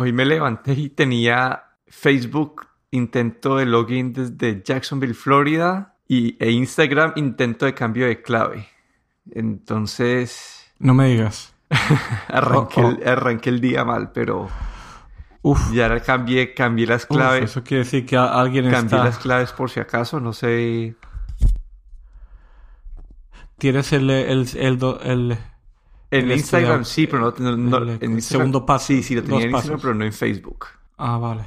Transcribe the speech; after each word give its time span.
Hoy 0.00 0.12
me 0.12 0.24
levanté 0.24 0.74
y 0.74 0.90
tenía 0.90 1.64
Facebook 1.88 2.68
intento 2.92 3.56
de 3.56 3.66
login 3.66 4.12
desde 4.12 4.62
Jacksonville, 4.62 5.12
Florida 5.12 5.96
y, 6.06 6.36
e 6.38 6.52
Instagram 6.52 7.14
intento 7.16 7.66
de 7.66 7.74
cambio 7.74 8.06
de 8.06 8.22
clave. 8.22 8.68
Entonces... 9.32 10.70
No 10.78 10.94
me 10.94 11.08
digas. 11.08 11.52
arranqué, 12.28 12.80
El, 12.80 13.08
arranqué 13.08 13.50
el 13.50 13.60
día 13.60 13.84
mal, 13.84 14.12
pero... 14.12 14.48
Uf. 15.42 15.72
Ya 15.72 15.98
cambié, 15.98 16.54
cambié 16.54 16.86
las 16.86 17.04
claves. 17.04 17.42
Uf, 17.42 17.50
eso 17.50 17.64
quiere 17.64 17.82
decir 17.82 18.06
que 18.06 18.16
alguien 18.16 18.70
cambié 18.70 18.98
está... 18.98 19.04
las 19.04 19.18
claves 19.18 19.50
por 19.50 19.68
si 19.68 19.80
acaso, 19.80 20.20
no 20.20 20.32
sé... 20.32 20.94
Tienes 23.58 23.92
el... 23.92 24.08
el, 24.10 24.46
el, 24.54 24.78
el 25.02 25.38
en 26.10 26.30
Instagram 26.32 26.84
sí, 26.84 27.06
pero 27.06 27.34
no, 27.38 27.56
no, 27.56 27.56
no- 27.56 27.76
el- 27.78 27.98
en 28.02 28.12
el 28.16 28.22
segundo 28.22 28.64
paso, 28.66 28.86
Sí, 28.86 29.02
sí, 29.02 29.14
lo 29.14 29.22
tenía 29.22 29.44
en 29.44 29.50
Instagram, 29.50 29.78
pasos. 29.78 29.82
pero 29.82 29.94
no 29.94 30.04
en 30.04 30.12
Facebook. 30.12 30.66
Ah, 30.98 31.18
vale. 31.18 31.44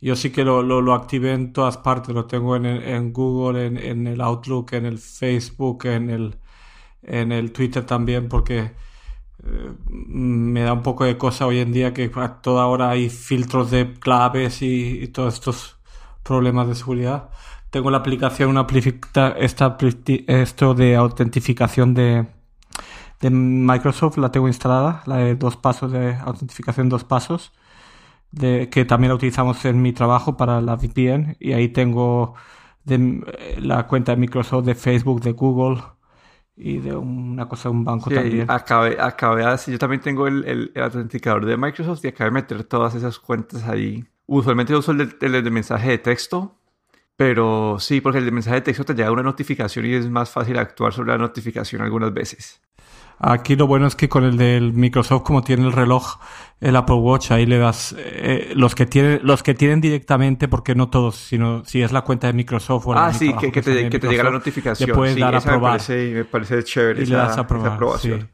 Yo 0.00 0.16
sí 0.16 0.30
que 0.30 0.44
lo, 0.44 0.62
lo, 0.62 0.80
lo 0.82 0.92
activé 0.94 1.32
en 1.32 1.52
todas 1.52 1.78
partes. 1.78 2.14
Lo 2.14 2.26
tengo 2.26 2.56
en, 2.56 2.66
en 2.66 3.12
Google, 3.12 3.66
en, 3.66 3.76
en 3.78 4.06
el 4.06 4.20
Outlook, 4.20 4.72
en 4.74 4.84
el 4.86 4.98
Facebook, 4.98 5.86
en 5.86 6.10
el, 6.10 6.36
en 7.02 7.32
el 7.32 7.52
Twitter 7.52 7.84
también, 7.86 8.28
porque 8.28 8.72
eh, 9.44 9.72
me 9.88 10.62
da 10.62 10.72
un 10.74 10.82
poco 10.82 11.04
de 11.04 11.18
cosa 11.18 11.46
hoy 11.46 11.58
en 11.60 11.72
día 11.72 11.94
que 11.94 12.10
a 12.16 12.40
toda 12.42 12.66
hora 12.66 12.90
hay 12.90 13.10
filtros 13.10 13.70
de 13.70 13.94
claves 13.94 14.62
y, 14.62 15.00
y 15.02 15.08
todos 15.08 15.34
estos 15.34 15.78
problemas 16.22 16.68
de 16.68 16.74
seguridad. 16.76 17.30
Tengo 17.70 17.90
la 17.90 17.98
aplicación, 17.98 18.50
una 18.50 18.66
esta, 19.38 19.76
esto 20.28 20.74
de 20.74 20.96
autentificación 20.96 21.94
de, 21.94 22.26
de 23.24 23.30
Microsoft, 23.30 24.18
la 24.18 24.30
tengo 24.32 24.48
instalada, 24.48 25.02
la 25.06 25.16
de 25.18 25.34
dos 25.36 25.56
pasos 25.56 25.92
de 25.92 26.14
autentificación 26.16 26.88
dos 26.88 27.04
pasos 27.04 27.52
de, 28.32 28.68
que 28.70 28.84
también 28.84 29.10
la 29.10 29.16
utilizamos 29.16 29.64
en 29.64 29.80
mi 29.82 29.92
trabajo 29.92 30.36
para 30.36 30.60
la 30.60 30.76
VPN 30.76 31.36
y 31.40 31.52
ahí 31.52 31.68
tengo 31.68 32.34
de, 32.84 33.22
eh, 33.38 33.60
la 33.60 33.86
cuenta 33.86 34.12
de 34.12 34.18
Microsoft, 34.18 34.64
de 34.66 34.74
Facebook, 34.74 35.22
de 35.22 35.32
Google 35.32 35.82
y 36.56 36.78
de 36.78 36.96
una 36.96 37.48
cosa 37.48 37.68
de 37.68 37.74
un 37.76 37.84
banco 37.84 38.10
Sí, 38.10 38.14
también. 38.14 38.48
acabé, 38.48 39.00
acabé 39.00 39.44
yo 39.66 39.78
también 39.78 40.00
tengo 40.02 40.26
el, 40.26 40.44
el, 40.44 40.72
el 40.74 40.82
autenticador 40.82 41.46
de 41.46 41.56
Microsoft 41.56 42.04
y 42.04 42.08
acabé 42.08 42.30
de 42.30 42.34
meter 42.34 42.64
todas 42.64 42.94
esas 42.94 43.18
cuentas 43.18 43.64
ahí. 43.64 44.04
Usualmente 44.26 44.74
uso 44.76 44.92
el 44.92 44.98
de, 44.98 45.26
el 45.26 45.44
de 45.44 45.50
mensaje 45.50 45.90
de 45.90 45.98
texto, 45.98 46.56
pero 47.16 47.78
sí, 47.80 48.00
porque 48.00 48.18
el 48.18 48.24
de 48.26 48.30
mensaje 48.32 48.56
de 48.56 48.62
texto 48.62 48.84
te 48.84 48.94
llega 48.94 49.12
una 49.12 49.22
notificación 49.22 49.86
y 49.86 49.94
es 49.94 50.08
más 50.10 50.30
fácil 50.30 50.58
actuar 50.58 50.92
sobre 50.92 51.12
la 51.12 51.18
notificación 51.18 51.82
algunas 51.82 52.12
veces. 52.14 52.62
Aquí 53.18 53.56
lo 53.56 53.66
bueno 53.66 53.86
es 53.86 53.94
que 53.96 54.08
con 54.08 54.24
el 54.24 54.36
del 54.36 54.72
Microsoft, 54.72 55.22
como 55.22 55.42
tiene 55.42 55.64
el 55.66 55.72
reloj, 55.72 56.18
el 56.60 56.76
Apple 56.76 56.96
Watch, 56.96 57.30
ahí 57.30 57.46
le 57.46 57.58
das 57.58 57.94
eh, 57.98 58.52
los 58.54 58.74
que 58.74 58.86
tienen, 58.86 59.20
los 59.22 59.42
que 59.42 59.54
tienen 59.54 59.80
directamente, 59.80 60.48
porque 60.48 60.74
no 60.74 60.88
todos, 60.90 61.16
sino 61.16 61.64
si 61.64 61.82
es 61.82 61.92
la 61.92 62.02
cuenta 62.02 62.26
de 62.26 62.32
Microsoft 62.32 62.86
o 62.86 62.94
la 62.94 63.06
Ah, 63.06 63.12
sí, 63.12 63.32
que, 63.34 63.50
que 63.52 63.62
te, 63.62 63.88
que 63.88 63.98
te 63.98 64.08
llega 64.08 64.24
la 64.24 64.30
notificación. 64.30 64.88
Le 64.88 64.94
puedes 64.94 65.14
sí, 65.14 65.20
dar 65.20 65.34
a 65.34 65.40
me 65.40 65.44
probar. 65.46 65.72
parece, 65.72 66.12
me 66.12 66.24
parece 66.24 66.62
chévere 66.64 67.00
y 67.00 67.04
esa, 67.04 67.12
le 67.12 67.18
das 67.18 67.38
a 67.38 67.46
probar. 67.46 67.72
aprobación. 67.72 68.20
sí. 68.20 68.26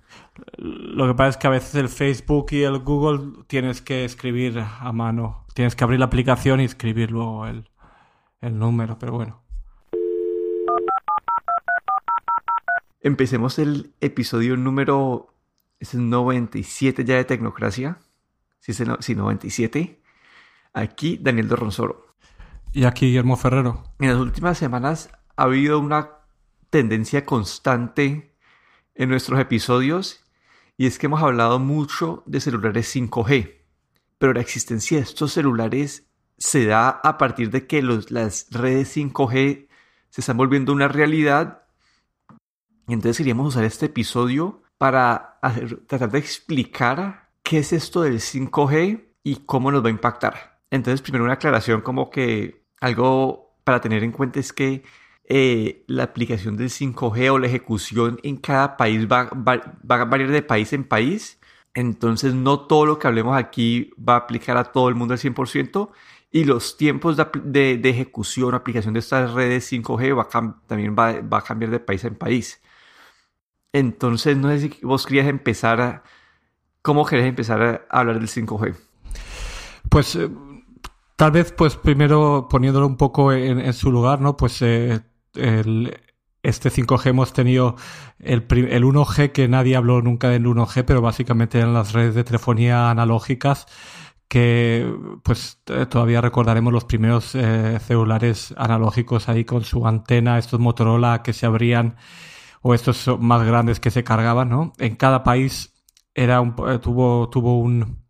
Lo 0.57 1.07
que 1.07 1.15
pasa 1.15 1.29
es 1.31 1.37
que 1.37 1.47
a 1.47 1.51
veces 1.51 1.75
el 1.75 1.89
Facebook 1.89 2.47
y 2.53 2.63
el 2.63 2.79
Google 2.79 3.45
tienes 3.47 3.83
que 3.83 4.05
escribir 4.05 4.59
a 4.59 4.93
mano. 4.93 5.45
Tienes 5.55 5.77
que 5.77 5.85
abrir 5.85 6.01
la 6.01 6.07
aplicación 6.07 6.61
y 6.61 6.65
escribir 6.65 7.11
luego 7.11 7.47
el, 7.47 7.69
el 8.41 8.59
número, 8.59 8.99
pero 8.99 9.13
bueno. 9.13 9.43
Empecemos 13.01 13.59
el 13.59 13.95
episodio 14.01 14.57
número 14.57 15.35
es 15.79 15.95
el 15.95 16.09
97 16.11 17.05
ya 17.05 17.17
de 17.17 17.25
Tecnocracia. 17.25 17.99
Sí, 18.59 18.73
el 18.83 18.89
no- 18.89 18.99
sí, 19.01 19.15
97. 19.15 20.03
Aquí 20.75 21.19
Daniel 21.21 21.49
Dorronsoro. 21.49 22.07
Y 22.73 22.85
aquí 22.85 23.07
Guillermo 23.07 23.37
Ferrero. 23.37 23.83
En 23.99 24.09
las 24.11 24.19
últimas 24.19 24.59
semanas 24.59 25.11
ha 25.37 25.45
habido 25.45 25.79
una 25.81 26.11
tendencia 26.69 27.25
constante 27.25 28.37
en 28.95 29.09
nuestros 29.09 29.41
episodios 29.41 30.23
y 30.77 30.87
es 30.87 30.99
que 30.99 31.07
hemos 31.07 31.23
hablado 31.23 31.59
mucho 31.59 32.23
de 32.27 32.41
celulares 32.41 32.87
5G, 32.95 33.63
pero 34.19 34.35
la 34.35 34.41
existencia 34.41 34.99
de 34.99 35.05
estos 35.05 35.33
celulares 35.33 36.07
se 36.37 36.67
da 36.67 36.89
a 36.91 37.19
partir 37.19 37.51
de 37.51 37.67
que 37.67 37.83
los- 37.83 38.11
las 38.11 38.47
redes 38.51 38.95
5G 38.95 39.69
se 40.11 40.21
están 40.21 40.37
volviendo 40.37 40.73
una 40.73 40.89
realidad. 40.89 41.60
Entonces 42.95 43.19
queríamos 43.19 43.49
usar 43.49 43.65
este 43.65 43.87
episodio 43.87 44.63
para 44.79 45.39
hacer- 45.43 45.81
tratar 45.87 46.11
de 46.11 46.19
explicar 46.19 47.29
qué 47.43 47.59
es 47.59 47.73
esto 47.73 48.03
del 48.03 48.21
5G 48.21 49.05
y 49.23 49.37
cómo 49.47 49.71
nos 49.71 49.83
va 49.85 49.89
a 49.89 49.91
impactar. 49.91 50.61
Entonces, 50.71 51.03
primero 51.03 51.25
una 51.25 51.35
aclaración 51.35 51.81
como 51.83 52.11
que 52.11 52.65
algo 52.81 53.55
para 53.65 53.81
tener 53.81 54.03
en 54.05 54.13
cuenta 54.13 54.41
es 54.41 54.53
que 54.53 54.83
eh, 55.33 55.85
la 55.87 56.05
aplicación 56.05 56.57
del 56.57 56.71
5G 56.71 57.31
o 57.31 57.39
la 57.39 57.47
ejecución 57.47 58.19
en 58.23 58.37
cada 58.39 58.77
país 58.77 59.07
va, 59.07 59.25
va- 59.31 59.79
va 59.89 59.97
a 60.03 60.05
variar 60.05 60.31
de 60.31 60.43
país 60.43 60.73
en 60.73 60.85
país. 60.85 61.39
Entonces, 61.75 62.35
no 62.35 62.61
todo 62.67 62.87
lo 62.87 62.99
que 62.99 63.07
hablemos 63.07 63.37
aquí 63.37 63.91
va 63.97 64.15
a 64.15 64.19
aplicar 64.19 64.57
a 64.57 64.65
todo 64.65 64.89
el 64.89 64.95
mundo 64.97 65.15
al 65.15 65.19
100%. 65.21 65.91
Y 66.33 66.45
los 66.45 66.77
tiempos 66.77 67.17
de, 67.17 67.27
de- 67.45 67.77
de 67.79 67.91
ejecución, 67.91 68.55
aplicación 68.55 68.95
de 68.95 69.01
estas 69.01 69.33
redes 69.33 69.65
5G 69.71 70.17
va 70.17 70.23
a 70.33 70.57
también 70.67 70.95
va, 70.99 71.21
va 71.21 71.39
a 71.39 71.43
cambiar 71.43 71.71
de 71.71 71.81
país 71.81 72.05
en 72.05 72.15
país. 72.17 72.61
Entonces, 73.73 74.37
no 74.37 74.49
sé 74.49 74.61
si 74.61 74.79
vos 74.83 75.07
querías 75.07 75.29
empezar 75.29 75.81
a... 75.81 76.03
¿Cómo 76.83 77.05
querés 77.07 77.27
empezar 77.27 77.63
a 77.63 77.99
hablar 78.01 78.19
del 78.19 78.29
5G? 78.29 78.75
Pues 79.89 80.17
eh, 80.17 80.29
tal 81.17 81.33
vez, 81.33 81.53
pues 81.53 81.77
primero 81.77 82.49
poniéndolo 82.51 82.87
un 82.87 82.97
poco 82.97 83.33
en, 83.33 83.61
en 83.61 83.73
su 83.73 83.91
lugar, 83.91 84.21
¿no? 84.21 84.37
Pues 84.37 84.61
eh, 84.63 85.01
el- 85.35 85.97
este 86.43 86.71
5G 86.71 87.11
hemos 87.11 87.35
tenido 87.35 87.77
el, 88.19 88.47
el 88.51 88.85
1G, 88.85 89.31
que 89.33 89.47
nadie 89.47 89.77
habló 89.77 90.01
nunca 90.01 90.31
del 90.31 90.47
1G, 90.47 90.85
pero 90.87 91.03
básicamente 91.03 91.59
eran 91.59 91.75
las 91.75 91.93
redes 91.93 92.15
de 92.15 92.25
telefonía 92.25 92.91
analógicas 92.91 93.67
que 94.29 94.95
pues 95.25 95.61
todavía 95.91 96.21
recordaremos 96.21 96.73
los 96.73 96.85
primeros 96.85 97.35
eh, 97.35 97.79
celulares 97.81 98.55
analógicos 98.57 99.29
ahí 99.29 99.45
con 99.45 99.65
su 99.65 99.87
antena, 99.89 100.39
estos 100.39 100.61
Motorola 100.61 101.23
que 101.23 101.33
se 101.33 101.47
abrían 101.47 101.97
o 102.63 102.75
estos 102.75 103.09
más 103.19 103.45
grandes 103.45 103.81
que 103.81 103.91
se 103.91 104.05
cargaban, 104.05 104.49
¿no? 104.49 104.73
En 104.79 104.97
cada 104.97 105.23
país 105.23 105.75
era 106.15 106.41
un, 106.41 106.55
eh, 106.69 106.79
tuvo, 106.79 107.29
tuvo 107.31 107.59
un, 107.59 108.05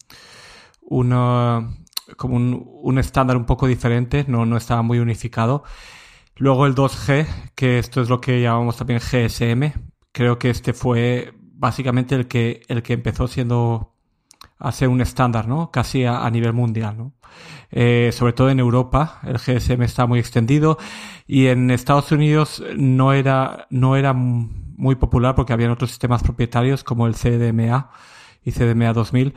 una, 0.82 1.76
como 2.16 2.36
un, 2.36 2.64
un 2.82 2.98
estándar 2.98 3.36
un 3.36 3.46
poco 3.46 3.66
diferente, 3.66 4.24
no, 4.28 4.46
no 4.46 4.56
estaba 4.56 4.82
muy 4.82 4.98
unificado. 4.98 5.62
Luego 6.36 6.66
el 6.66 6.74
2G, 6.74 7.26
que 7.54 7.78
esto 7.78 8.00
es 8.00 8.08
lo 8.08 8.20
que 8.20 8.40
llamamos 8.40 8.76
también 8.76 9.00
GSM, 9.00 9.72
creo 10.12 10.38
que 10.38 10.50
este 10.50 10.72
fue 10.72 11.34
básicamente 11.38 12.14
el 12.14 12.26
que, 12.26 12.62
el 12.68 12.82
que 12.82 12.94
empezó 12.94 13.28
siendo 13.28 13.94
a 14.58 14.72
ser 14.72 14.88
un 14.88 15.00
estándar, 15.00 15.48
¿no? 15.48 15.70
Casi 15.70 16.04
a 16.04 16.28
nivel 16.30 16.52
mundial, 16.54 16.96
¿no? 16.96 17.12
Eh, 17.72 18.10
sobre 18.12 18.32
todo 18.32 18.50
en 18.50 18.58
Europa, 18.58 19.20
el 19.22 19.38
GSM 19.38 19.82
está 19.82 20.06
muy 20.06 20.18
extendido 20.18 20.76
y 21.26 21.46
en 21.46 21.70
Estados 21.70 22.10
Unidos 22.10 22.62
no 22.76 23.12
era, 23.12 23.68
no 23.70 23.94
era 23.96 24.12
muy 24.12 24.96
popular 24.96 25.36
porque 25.36 25.52
habían 25.52 25.70
otros 25.70 25.90
sistemas 25.90 26.22
propietarios 26.22 26.82
como 26.82 27.06
el 27.06 27.14
CDMA 27.14 27.90
y 28.44 28.52
CDMA 28.52 28.92
2000, 28.92 29.34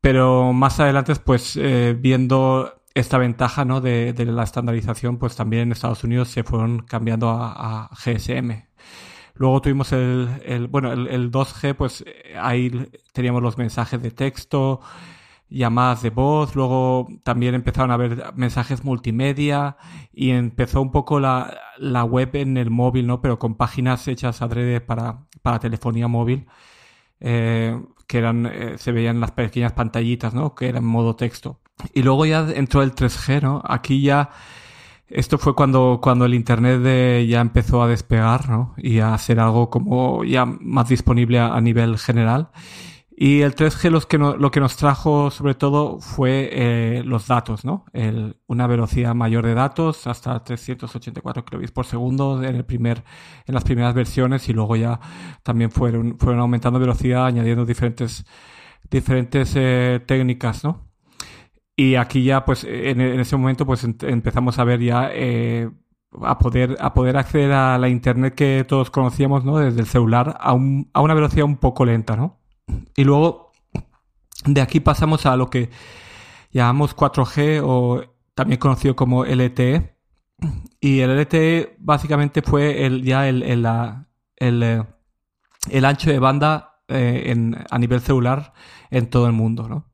pero 0.00 0.52
más 0.52 0.78
adelante, 0.80 1.14
pues 1.16 1.56
eh, 1.56 1.96
viendo 1.98 2.82
esta 2.94 3.18
ventaja 3.18 3.64
¿no? 3.64 3.80
de, 3.80 4.12
la 4.26 4.42
estandarización, 4.42 5.18
pues 5.18 5.36
también 5.36 5.62
en 5.62 5.72
Estados 5.72 6.04
Unidos 6.04 6.28
se 6.28 6.42
fueron 6.44 6.80
cambiando 6.80 7.30
a, 7.30 7.88
GSM. 8.04 8.64
Luego 9.34 9.62
tuvimos 9.62 9.92
el, 9.92 10.68
bueno, 10.68 10.92
el, 10.92 11.06
el 11.06 11.30
2G, 11.30 11.74
pues 11.74 12.04
ahí 12.38 12.90
teníamos 13.12 13.42
los 13.42 13.56
mensajes 13.56 14.02
de 14.02 14.10
texto, 14.10 14.80
llamadas 15.50 16.02
de 16.02 16.10
voz, 16.10 16.54
luego 16.54 17.08
también 17.24 17.54
empezaron 17.54 17.90
a 17.90 17.94
haber 17.94 18.32
mensajes 18.36 18.84
multimedia 18.84 19.76
y 20.12 20.30
empezó 20.30 20.80
un 20.80 20.92
poco 20.92 21.18
la, 21.18 21.58
la 21.76 22.04
web 22.04 22.30
en 22.34 22.56
el 22.56 22.70
móvil, 22.70 23.06
¿no? 23.06 23.20
Pero 23.20 23.38
con 23.38 23.56
páginas 23.56 24.06
hechas 24.06 24.42
adrede 24.42 24.80
para, 24.80 25.26
para 25.42 25.58
telefonía 25.58 26.06
móvil, 26.06 26.46
eh, 27.18 27.78
que 28.06 28.18
eran, 28.18 28.46
eh, 28.46 28.74
se 28.78 28.92
veían 28.92 29.20
las 29.20 29.32
pequeñas 29.32 29.72
pantallitas, 29.72 30.34
¿no? 30.34 30.54
Que 30.54 30.68
eran 30.68 30.84
modo 30.84 31.16
texto. 31.16 31.60
Y 31.94 32.02
luego 32.02 32.26
ya 32.26 32.46
entró 32.54 32.82
el 32.82 32.94
3G, 32.94 33.42
¿no? 33.42 33.62
Aquí 33.66 34.02
ya, 34.02 34.30
esto 35.08 35.36
fue 35.38 35.54
cuando, 35.56 35.98
cuando 36.00 36.26
el 36.26 36.34
Internet 36.34 37.26
ya 37.26 37.40
empezó 37.40 37.82
a 37.82 37.88
despegar, 37.88 38.48
¿no? 38.48 38.74
Y 38.76 39.00
a 39.00 39.16
ser 39.18 39.40
algo 39.40 39.68
como 39.68 40.22
ya 40.24 40.44
más 40.46 40.88
disponible 40.88 41.40
a 41.40 41.60
nivel 41.60 41.98
general. 41.98 42.50
Y 43.22 43.42
el 43.42 43.54
3G 43.54 43.90
los 43.90 44.06
que 44.06 44.16
no- 44.18 44.36
lo 44.36 44.50
que 44.50 44.60
nos 44.60 44.76
trajo 44.78 45.30
sobre 45.30 45.54
todo 45.54 46.00
fue 46.00 46.48
eh, 46.52 47.02
los 47.04 47.26
datos, 47.26 47.64
¿no? 47.66 47.84
El- 47.92 48.38
una 48.46 48.66
velocidad 48.66 49.14
mayor 49.14 49.44
de 49.46 49.52
datos, 49.54 50.06
hasta 50.06 50.42
384 50.42 51.44
kilobits 51.44 51.70
por 51.72 51.84
segundo 51.86 52.42
en, 52.42 52.54
el 52.56 52.64
primer, 52.64 53.04
en 53.46 53.54
las 53.54 53.64
primeras 53.64 53.94
versiones 53.94 54.48
y 54.48 54.54
luego 54.54 54.74
ya 54.76 55.00
también 55.42 55.70
fueron, 55.70 56.18
fueron 56.18 56.40
aumentando 56.40 56.78
velocidad, 56.80 57.26
añadiendo 57.26 57.66
diferentes, 57.66 58.24
diferentes 58.90 59.52
eh, 59.56 60.00
técnicas, 60.06 60.64
¿no? 60.64 60.88
y 61.76 61.94
aquí 61.96 62.24
ya, 62.24 62.44
pues, 62.44 62.64
en, 62.64 63.00
ese 63.00 63.36
momento, 63.36 63.64
pues 63.66 63.84
empezamos 63.84 64.58
a 64.58 64.64
ver 64.64 64.80
ya 64.80 65.10
eh, 65.12 65.70
a 66.22 66.38
poder, 66.38 66.76
a 66.80 66.92
poder 66.94 67.16
acceder 67.16 67.52
a 67.52 67.78
la 67.78 67.88
internet 67.88 68.34
que 68.34 68.64
todos 68.68 68.90
conocíamos, 68.90 69.44
¿no? 69.44 69.58
Desde 69.58 69.80
el 69.80 69.86
celular 69.86 70.36
a, 70.40 70.52
un, 70.54 70.90
a 70.92 71.00
una 71.02 71.14
velocidad 71.14 71.44
un 71.46 71.56
poco 71.58 71.84
lenta, 71.86 72.16
¿no? 72.16 72.39
Y 72.96 73.04
luego, 73.04 73.52
de 74.44 74.60
aquí 74.60 74.80
pasamos 74.80 75.26
a 75.26 75.36
lo 75.36 75.50
que 75.50 75.70
llamamos 76.50 76.96
4G 76.96 77.62
o 77.64 78.02
también 78.34 78.58
conocido 78.58 78.96
como 78.96 79.24
LTE. 79.24 79.96
Y 80.80 81.00
el 81.00 81.18
LTE 81.20 81.76
básicamente 81.78 82.42
fue 82.42 82.86
el, 82.86 83.02
ya 83.02 83.28
el, 83.28 83.42
el, 83.42 84.62
eh, 84.62 84.82
el 85.70 85.84
ancho 85.84 86.10
de 86.10 86.18
banda 86.18 86.80
eh, 86.88 87.24
en, 87.26 87.56
a 87.70 87.78
nivel 87.78 88.00
celular 88.00 88.52
en 88.90 89.10
todo 89.10 89.26
el 89.26 89.32
mundo, 89.32 89.68
¿no? 89.68 89.90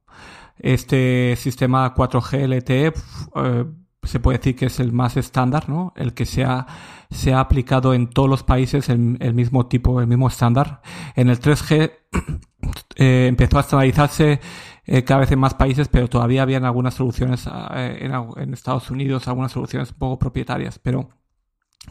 Este 0.58 1.34
sistema 1.36 1.94
4G 1.94 2.46
LTE 2.46 2.86
eh, 2.86 3.64
se 4.06 4.20
puede 4.20 4.38
decir 4.38 4.56
que 4.56 4.66
es 4.66 4.80
el 4.80 4.92
más 4.92 5.16
estándar, 5.16 5.68
¿no? 5.68 5.92
El 5.96 6.14
que 6.14 6.26
se 6.26 6.44
ha, 6.44 6.66
se 7.10 7.32
ha 7.32 7.40
aplicado 7.40 7.94
en 7.94 8.08
todos 8.08 8.28
los 8.28 8.42
países 8.42 8.88
el, 8.88 9.34
mismo 9.34 9.66
tipo, 9.66 10.00
el 10.00 10.06
mismo 10.06 10.28
estándar. 10.28 10.82
En 11.14 11.28
el 11.28 11.40
3G 11.40 11.92
eh, 12.96 13.26
empezó 13.28 13.58
a 13.58 13.60
estandarizarse 13.60 14.40
eh, 14.88 15.02
cada 15.02 15.20
vez 15.20 15.32
en 15.32 15.40
más 15.40 15.54
países, 15.54 15.88
pero 15.88 16.08
todavía 16.08 16.42
habían 16.42 16.64
algunas 16.64 16.94
soluciones 16.94 17.48
eh, 17.74 18.08
en, 18.36 18.54
Estados 18.54 18.90
Unidos, 18.90 19.26
algunas 19.26 19.50
soluciones 19.50 19.90
un 19.90 19.98
poco 19.98 20.18
propietarias. 20.18 20.78
Pero 20.78 21.10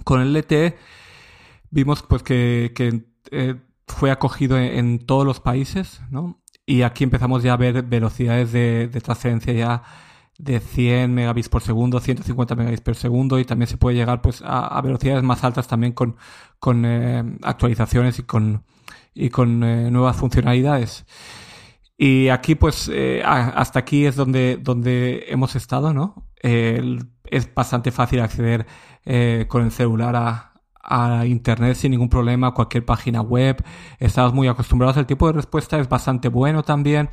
con 0.06 0.22
el 0.22 0.34
LTE 0.34 0.78
vimos 1.72 2.04
pues 2.04 2.24
que, 2.24 2.72
eh, 3.32 3.56
fue 3.88 4.12
acogido 4.12 4.58
en, 4.58 5.00
todos 5.06 5.26
los 5.26 5.42
países, 5.42 6.02
¿no? 6.10 6.42
Y 6.66 6.82
aquí 6.84 7.04
empezamos 7.04 7.44
ya 7.44 7.54
a 7.54 7.58
ver 7.58 7.84
velocidades 7.84 8.52
de, 8.52 8.88
de 8.88 9.56
ya 9.56 9.84
de 10.38 10.60
100 10.60 11.14
megabits 11.14 11.50
por 11.50 11.62
segundo, 11.62 12.00
150 12.00 12.56
megabits 12.56 12.82
por 12.82 12.96
segundo 12.96 13.40
y 13.40 13.46
también 13.46 13.68
se 13.68 13.78
puede 13.78 13.96
llegar 13.96 14.22
pues 14.22 14.44
a, 14.46 14.82
velocidades 14.82 15.24
más 15.24 15.44
altas 15.44 15.68
también 15.68 15.94
con, 15.94 16.18
con 16.60 16.84
eh, 16.86 17.24
actualizaciones 17.44 18.20
y 18.20 18.24
con, 18.24 18.64
y 19.14 19.30
con 19.30 19.64
eh, 19.64 19.90
nuevas 19.92 20.18
funcionalidades. 20.18 21.06
Y 21.98 22.28
aquí 22.30 22.56
pues 22.56 22.90
eh, 22.94 23.24
hasta 23.26 23.80
aquí 23.80 24.06
es 24.06 24.16
donde, 24.16 24.58
donde 24.62 25.26
hemos 25.30 25.56
estado, 25.56 25.94
¿no? 25.94 26.26
es 26.42 27.56
bastante 27.56 27.92
fácil 27.92 28.20
acceder 28.20 28.68
con 29.48 29.64
el 29.64 29.72
celular 29.72 30.16
a, 30.16 30.56
a 30.86 31.26
internet 31.26 31.76
sin 31.76 31.92
ningún 31.92 32.10
problema, 32.10 32.54
cualquier 32.54 32.86
página 32.86 33.22
web. 33.22 33.64
Estamos 34.00 34.34
muy 34.34 34.48
acostumbrados. 34.48 34.98
El 34.98 35.06
tipo 35.06 35.28
de 35.28 35.34
respuesta 35.34 35.80
es 35.80 35.90
bastante 35.90 36.30
bueno 36.30 36.64
también. 36.64 37.10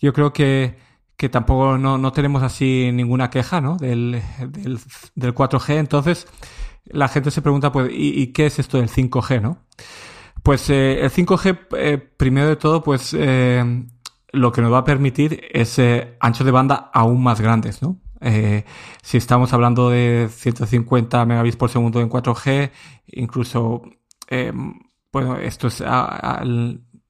Yo 0.00 0.12
creo 0.12 0.32
que, 0.32 0.78
que 1.16 1.28
tampoco 1.28 1.78
no, 1.78 1.98
no 1.98 2.12
tenemos 2.12 2.42
así 2.42 2.90
ninguna 2.92 3.30
queja 3.30 3.60
¿no? 3.60 3.76
del, 3.76 4.22
del, 4.48 4.78
del 5.14 5.34
4G. 5.34 5.74
Entonces, 5.78 6.26
la 6.84 7.08
gente 7.08 7.30
se 7.30 7.42
pregunta, 7.42 7.72
pues, 7.72 7.90
¿y, 7.92 8.28
qué 8.28 8.46
es 8.46 8.58
esto 8.58 8.78
del 8.78 8.88
5G, 8.88 9.40
no? 9.40 9.58
Pues 10.42 10.70
eh, 10.70 11.00
el 11.02 11.10
5G, 11.10 11.58
eh, 11.76 11.98
primero 11.98 12.48
de 12.48 12.56
todo, 12.56 12.82
pues 12.82 13.14
eh, 13.18 13.84
lo 14.32 14.52
que 14.52 14.60
nos 14.60 14.72
va 14.72 14.78
a 14.78 14.84
permitir 14.84 15.42
es 15.50 15.78
eh, 15.78 16.16
anchos 16.20 16.44
de 16.44 16.52
banda 16.52 16.90
aún 16.92 17.22
más 17.22 17.40
grandes, 17.40 17.82
¿no? 17.82 17.98
Eh, 18.20 18.64
si 19.02 19.16
estamos 19.18 19.52
hablando 19.52 19.90
de 19.90 20.28
150 20.30 21.24
megabits 21.26 21.56
por 21.56 21.70
segundo 21.70 22.00
en 22.00 22.08
4G, 22.08 22.70
incluso, 23.08 23.82
eh, 24.28 24.52
bueno, 25.12 25.36
esto 25.36 25.68
es, 25.68 25.80
a, 25.80 26.42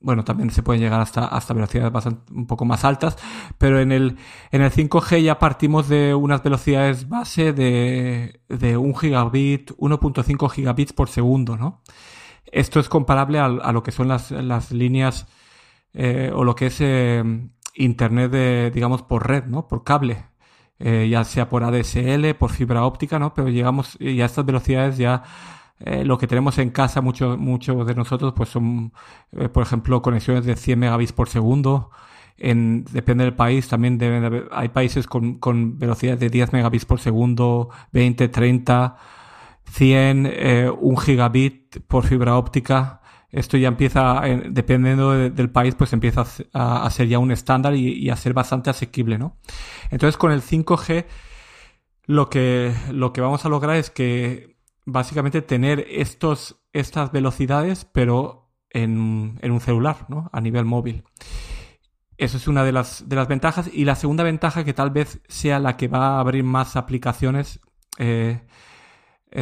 bueno, 0.06 0.22
también 0.22 0.50
se 0.50 0.62
pueden 0.62 0.80
llegar 0.80 1.00
hasta, 1.00 1.26
hasta 1.26 1.52
velocidades 1.52 2.06
un 2.30 2.46
poco 2.46 2.64
más 2.64 2.84
altas, 2.84 3.18
pero 3.58 3.80
en 3.80 3.90
el, 3.90 4.18
en 4.52 4.62
el 4.62 4.70
5G 4.70 5.20
ya 5.20 5.40
partimos 5.40 5.88
de 5.88 6.14
unas 6.14 6.44
velocidades 6.44 7.08
base 7.08 7.52
de, 7.52 8.40
de 8.48 8.76
1 8.76 8.94
gigabit, 8.94 9.72
1.5 9.72 10.48
gigabits 10.48 10.92
por 10.92 11.08
segundo, 11.08 11.56
¿no? 11.56 11.82
Esto 12.44 12.78
es 12.78 12.88
comparable 12.88 13.40
a, 13.40 13.48
lo 13.48 13.82
que 13.82 13.90
son 13.90 14.06
las, 14.06 14.30
las 14.30 14.70
líneas 14.70 15.26
eh, 15.92 16.30
o 16.32 16.44
lo 16.44 16.54
que 16.54 16.66
es 16.66 16.80
eh, 16.80 17.24
Internet, 17.74 18.30
de, 18.30 18.70
digamos, 18.70 19.02
por 19.02 19.26
red, 19.26 19.46
¿no? 19.46 19.66
Por 19.66 19.82
cable 19.82 20.24
eh, 20.78 21.08
ya 21.10 21.24
sea 21.24 21.48
por 21.48 21.64
ADSL, 21.64 22.34
por 22.38 22.50
fibra 22.52 22.84
óptica, 22.84 23.18
¿no? 23.18 23.34
Pero 23.34 23.48
llegamos 23.48 23.96
y 23.98 24.20
a 24.20 24.26
estas 24.26 24.44
velocidades 24.44 24.98
ya 24.98 25.24
eh, 25.80 26.04
lo 26.04 26.16
que 26.18 26.26
tenemos 26.26 26.58
en 26.58 26.70
casa 26.70 27.00
muchos 27.00 27.36
mucho 27.38 27.84
de 27.84 27.94
nosotros 27.94 28.32
pues 28.34 28.48
son, 28.48 28.92
eh, 29.32 29.48
por 29.48 29.62
ejemplo, 29.62 30.00
conexiones 30.02 30.44
de 30.44 30.56
100 30.56 30.78
megabits 30.78 31.12
por 31.12 31.28
segundo. 31.28 31.90
En, 32.38 32.84
depende 32.92 33.24
del 33.24 33.34
país, 33.34 33.68
también 33.68 33.98
deben 33.98 34.20
de 34.20 34.26
haber, 34.26 34.48
hay 34.52 34.68
países 34.68 35.06
con, 35.06 35.38
con 35.38 35.78
velocidades 35.78 36.20
de 36.20 36.30
10 36.30 36.52
megabits 36.52 36.84
por 36.84 37.00
segundo, 37.00 37.70
20, 37.92 38.28
30, 38.28 38.96
100, 39.64 40.26
eh, 40.30 40.70
1 40.70 40.96
gigabit 40.98 41.80
por 41.86 42.04
fibra 42.04 42.36
óptica 42.36 43.00
esto 43.30 43.56
ya 43.58 43.68
empieza, 43.68 44.22
dependiendo 44.48 45.12
de, 45.12 45.30
del 45.30 45.50
país, 45.50 45.74
pues 45.74 45.92
empieza 45.92 46.24
a, 46.54 46.86
a, 46.86 46.90
ser 46.90 47.08
ya 47.08 47.18
un 47.18 47.32
estándar 47.32 47.74
y, 47.74 47.92
y, 47.92 48.08
a 48.08 48.16
ser 48.16 48.32
bastante 48.32 48.70
asequible, 48.70 49.18
¿no? 49.18 49.36
Entonces 49.90 50.16
con 50.16 50.32
el 50.32 50.40
5G 50.40 51.04
lo 52.06 52.30
que, 52.30 52.72
lo 52.92 53.12
que 53.12 53.20
vamos 53.20 53.44
a 53.44 53.48
lograr 53.48 53.76
es 53.76 53.90
que 53.90 54.55
básicamente 54.86 55.42
tener 55.42 55.84
estos, 55.90 56.62
estas 56.72 57.12
velocidades, 57.12 57.84
pero 57.84 58.50
en, 58.70 59.38
en 59.42 59.52
un 59.52 59.60
celular, 59.60 60.06
¿no? 60.08 60.30
A 60.32 60.40
nivel 60.40 60.64
móvil. 60.64 61.04
Eso 62.16 62.38
es 62.38 62.48
una 62.48 62.64
de 62.64 62.72
las, 62.72 63.08
de 63.08 63.16
las 63.16 63.28
ventajas. 63.28 63.68
Y 63.72 63.84
la 63.84 63.96
segunda 63.96 64.24
ventaja, 64.24 64.64
que 64.64 64.72
tal 64.72 64.90
vez 64.90 65.20
sea 65.28 65.58
la 65.58 65.76
que 65.76 65.88
va 65.88 66.16
a 66.16 66.20
abrir 66.20 66.44
más 66.44 66.76
aplicaciones, 66.76 67.60
eh, 67.98 68.40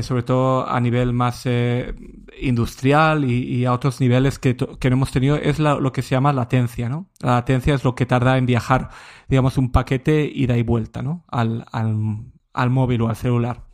sobre 0.02 0.22
todo 0.24 0.68
a 0.68 0.80
nivel 0.80 1.12
más 1.12 1.42
eh, 1.44 1.94
industrial 2.40 3.24
y, 3.24 3.64
a 3.64 3.72
otros 3.72 4.00
niveles 4.00 4.38
que, 4.38 4.56
que 4.56 4.90
no 4.90 4.96
hemos 4.96 5.12
tenido, 5.12 5.36
es 5.36 5.60
lo 5.60 5.92
que 5.92 6.02
se 6.02 6.10
llama 6.10 6.32
latencia, 6.32 6.88
¿no? 6.88 7.10
La 7.20 7.34
latencia 7.34 7.74
es 7.74 7.84
lo 7.84 7.94
que 7.94 8.06
tarda 8.06 8.36
en 8.38 8.46
viajar, 8.46 8.90
digamos, 9.28 9.56
un 9.56 9.70
paquete 9.70 10.24
ida 10.24 10.56
y 10.56 10.62
vuelta, 10.62 11.02
¿no? 11.02 11.24
Al, 11.28 11.66
al, 11.70 12.24
al 12.52 12.70
móvil 12.70 13.02
o 13.02 13.08
al 13.08 13.16
celular. 13.16 13.66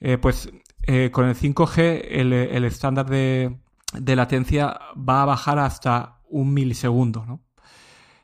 Eh, 0.00 0.18
pues 0.18 0.50
eh, 0.86 1.10
con 1.10 1.28
el 1.28 1.34
5G 1.34 2.06
el, 2.10 2.64
estándar 2.64 3.06
de, 3.06 3.56
latencia 3.94 4.78
va 4.96 5.22
a 5.22 5.24
bajar 5.24 5.58
hasta 5.58 6.20
un 6.28 6.52
milisegundo. 6.52 7.40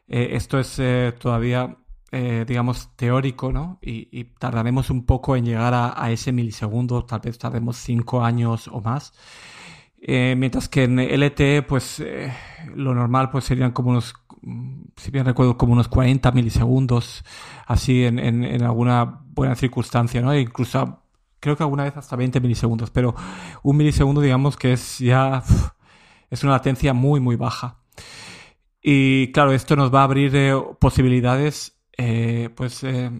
Eh, 0.08 0.30
esto 0.32 0.58
es 0.58 0.80
todavía 1.18 1.76
eh, 2.12 2.44
digamos, 2.46 2.90
teórico, 2.96 3.52
¿no? 3.52 3.78
Y, 3.80 4.24
tardaremos 4.38 4.90
un 4.90 5.06
poco 5.06 5.36
en 5.36 5.44
llegar 5.44 5.72
a, 5.74 6.10
ese 6.10 6.32
milisegundo, 6.32 7.04
tal 7.04 7.20
vez 7.20 7.38
tardemos 7.38 7.76
cinco 7.76 8.24
años 8.24 8.68
o 8.68 8.80
más. 8.80 9.12
Mientras 10.02 10.68
que 10.68 10.84
en 10.84 10.98
LTE, 10.98 11.62
pues 11.62 12.02
lo 12.74 12.94
normal 12.94 13.30
pues 13.30 13.44
serían 13.44 13.72
como 13.72 13.90
unos, 13.90 14.14
si 14.96 15.10
bien 15.10 15.26
recuerdo, 15.26 15.56
como 15.56 15.74
unos 15.74 15.88
40 15.88 16.32
milisegundos, 16.32 17.22
así 17.66 18.04
en 18.04 18.62
alguna 18.62 19.20
buena 19.40 19.54
circunstancia, 19.54 20.20
¿no? 20.20 20.32
E 20.32 20.40
incluso 20.40 20.99
creo 21.40 21.56
que 21.56 21.62
alguna 21.62 21.84
vez 21.84 21.96
hasta 21.96 22.16
20 22.16 22.40
milisegundos, 22.40 22.90
pero 22.90 23.14
un 23.62 23.76
milisegundo 23.76 24.20
digamos 24.20 24.56
que 24.56 24.72
es 24.72 24.98
ya, 24.98 25.42
es 26.30 26.42
una 26.44 26.52
latencia 26.52 26.92
muy, 26.92 27.20
muy 27.20 27.36
baja. 27.36 27.78
Y 28.82 29.32
claro, 29.32 29.52
esto 29.52 29.76
nos 29.76 29.92
va 29.92 30.00
a 30.00 30.04
abrir 30.04 30.34
eh, 30.34 30.54
posibilidades 30.78 31.80
eh, 31.98 32.48
pues 32.54 32.82
eh, 32.82 33.10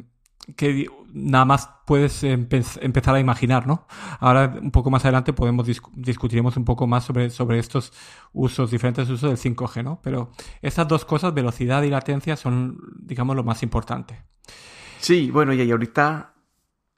que 0.56 0.86
nada 1.12 1.44
más 1.44 1.68
puedes 1.86 2.22
empe 2.24 2.62
empezar 2.80 3.14
a 3.14 3.20
imaginar, 3.20 3.66
¿no? 3.66 3.86
Ahora, 4.20 4.54
un 4.60 4.70
poco 4.70 4.90
más 4.90 5.04
adelante, 5.04 5.32
podemos 5.32 5.66
dis 5.66 5.82
discutiremos 5.94 6.56
un 6.56 6.64
poco 6.64 6.86
más 6.86 7.04
sobre, 7.04 7.30
sobre 7.30 7.58
estos 7.58 7.92
usos, 8.32 8.70
diferentes 8.70 9.08
usos 9.10 9.30
del 9.30 9.54
5G, 9.54 9.84
¿no? 9.84 10.00
Pero 10.02 10.32
estas 10.62 10.88
dos 10.88 11.04
cosas, 11.04 11.34
velocidad 11.34 11.82
y 11.82 11.90
latencia, 11.90 12.36
son, 12.36 12.78
digamos, 13.00 13.36
lo 13.36 13.44
más 13.44 13.62
importante. 13.62 14.22
Sí, 14.98 15.30
bueno, 15.30 15.52
y 15.52 15.70
ahorita 15.70 16.34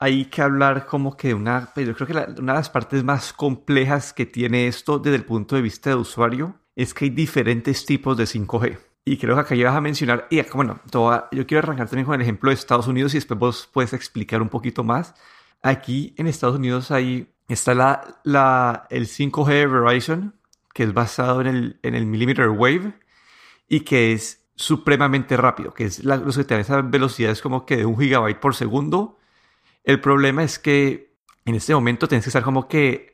hay 0.03 0.25
que 0.25 0.43
hablar 0.43 0.87
como 0.87 1.17
que 1.17 1.33
una, 1.33 1.71
pero 1.77 1.93
yo 1.93 1.95
creo 1.95 2.07
que 2.09 2.15
la, 2.15 2.27
una 2.37 2.55
de 2.55 2.59
las 2.59 2.71
partes 2.71 3.05
más 3.05 3.33
complejas 3.33 4.13
que 4.13 4.27
tiene 4.27 4.67
esto 4.67 4.99
desde 4.99 5.17
el 5.17 5.25
punto 5.25 5.55
de 5.55 5.63
vista 5.63 5.91
de 5.91 5.97
usuario 5.97 6.57
es 6.75 6.93
que 6.93 7.05
hay 7.05 7.11
diferentes 7.11 7.87
tipos 7.87 8.17
de 8.17 8.25
5G. 8.25 8.79
Y 9.05 9.17
creo 9.17 9.37
que 9.37 9.43
acá 9.43 9.55
ya 9.55 9.69
vas 9.69 9.77
a 9.77 9.81
mencionar, 9.81 10.27
y 10.29 10.43
bueno, 10.55 10.81
toda, 10.91 11.29
yo 11.31 11.47
quiero 11.47 11.61
arrancar 11.63 11.89
también 11.89 12.07
con 12.07 12.17
el 12.17 12.23
ejemplo 12.23 12.51
de 12.51 12.55
Estados 12.55 12.89
Unidos 12.89 13.15
y 13.15 13.19
después 13.19 13.39
vos 13.39 13.71
puedes 13.73 13.93
explicar 13.93 14.43
un 14.43 14.49
poquito 14.49 14.83
más. 14.83 15.15
Aquí 15.63 16.17
en 16.19 16.27
Estados 16.27 16.57
Unidos 16.57 16.91
hay, 16.91 17.33
está 17.47 17.73
la, 17.73 18.21
la, 18.25 18.89
el 18.91 19.07
5G 19.07 19.47
de 19.47 19.67
Verizon, 19.69 20.35
que 20.75 20.83
es 20.83 20.93
basado 20.93 21.43
en 21.43 21.47
el, 21.47 21.81
en 21.85 21.95
el 21.95 22.07
millimeter 22.07 22.49
wave 22.49 22.93
y 23.69 23.81
que 23.81 24.13
es 24.13 24.49
supremamente 24.57 25.37
rápido, 25.37 25.73
que 25.73 25.85
es 25.85 26.03
la, 26.03 26.17
los 26.17 26.37
que 26.37 26.43
tienen 26.43 26.63
esas 26.63 26.91
velocidades 26.91 27.41
como 27.41 27.65
que 27.67 27.77
de 27.77 27.87
un 27.87 27.97
gigabyte 27.97 28.41
por 28.41 28.57
segundo. 28.57 29.21
El 29.85 30.01
problema 30.01 30.43
es 30.45 30.59
que 30.59 31.15
en 31.45 31.55
este 31.55 31.75
momento 31.75 32.09
tienes 32.09 32.25
que 32.25 32.31
estar 32.31 32.43
como 32.43 32.69
que 32.69 33.13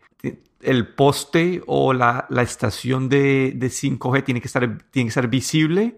el 0.61 0.89
poste 0.95 1.63
o 1.67 1.93
la, 1.93 2.27
la 2.31 2.43
estación 2.43 3.09
de, 3.09 3.53
de, 3.55 3.69
5G 3.69 4.25
tiene 4.25 4.41
que 4.41 4.49
estar, 4.49 4.79
tiene 4.91 5.11
que 5.11 5.21
visible 5.29 5.97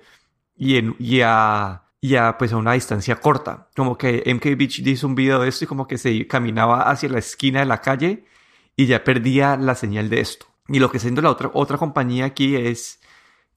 y, 0.56 0.76
en, 0.76 0.96
y 0.98 1.20
a 1.22 1.82
pues, 2.38 2.52
a 2.52 2.56
una 2.56 2.72
distancia 2.72 3.16
corta. 3.16 3.68
Como 3.74 3.96
que 3.96 4.22
MKBHD 4.26 4.86
hizo 4.86 5.06
un 5.06 5.14
video 5.14 5.40
de 5.40 5.48
esto 5.48 5.64
y 5.64 5.68
como 5.68 5.86
que 5.86 5.98
se 5.98 6.26
caminaba 6.26 6.82
hacia 6.90 7.08
la 7.08 7.18
esquina 7.18 7.60
de 7.60 7.66
la 7.66 7.80
calle 7.80 8.24
y 8.76 8.86
ya 8.86 9.04
perdía 9.04 9.56
la 9.56 9.74
señal 9.74 10.08
de 10.08 10.20
esto. 10.20 10.46
Y 10.68 10.78
lo 10.78 10.90
que 10.90 10.98
está 10.98 11.06
haciendo 11.06 11.22
la 11.22 11.30
otra, 11.30 11.50
otra 11.52 11.78
compañía 11.78 12.26
aquí 12.26 12.56
es 12.56 13.00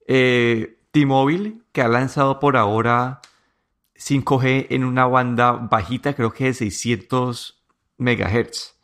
eh, 0.07 0.79
T-Mobile, 0.91 1.59
que 1.71 1.81
ha 1.81 1.87
lanzado 1.87 2.39
por 2.39 2.57
ahora 2.57 3.21
5G 4.03 4.67
en 4.69 4.83
una 4.83 5.05
banda 5.05 5.53
bajita, 5.53 6.13
creo 6.13 6.33
que 6.33 6.45
de 6.45 6.53
600 6.53 7.63
MHz. 7.97 8.75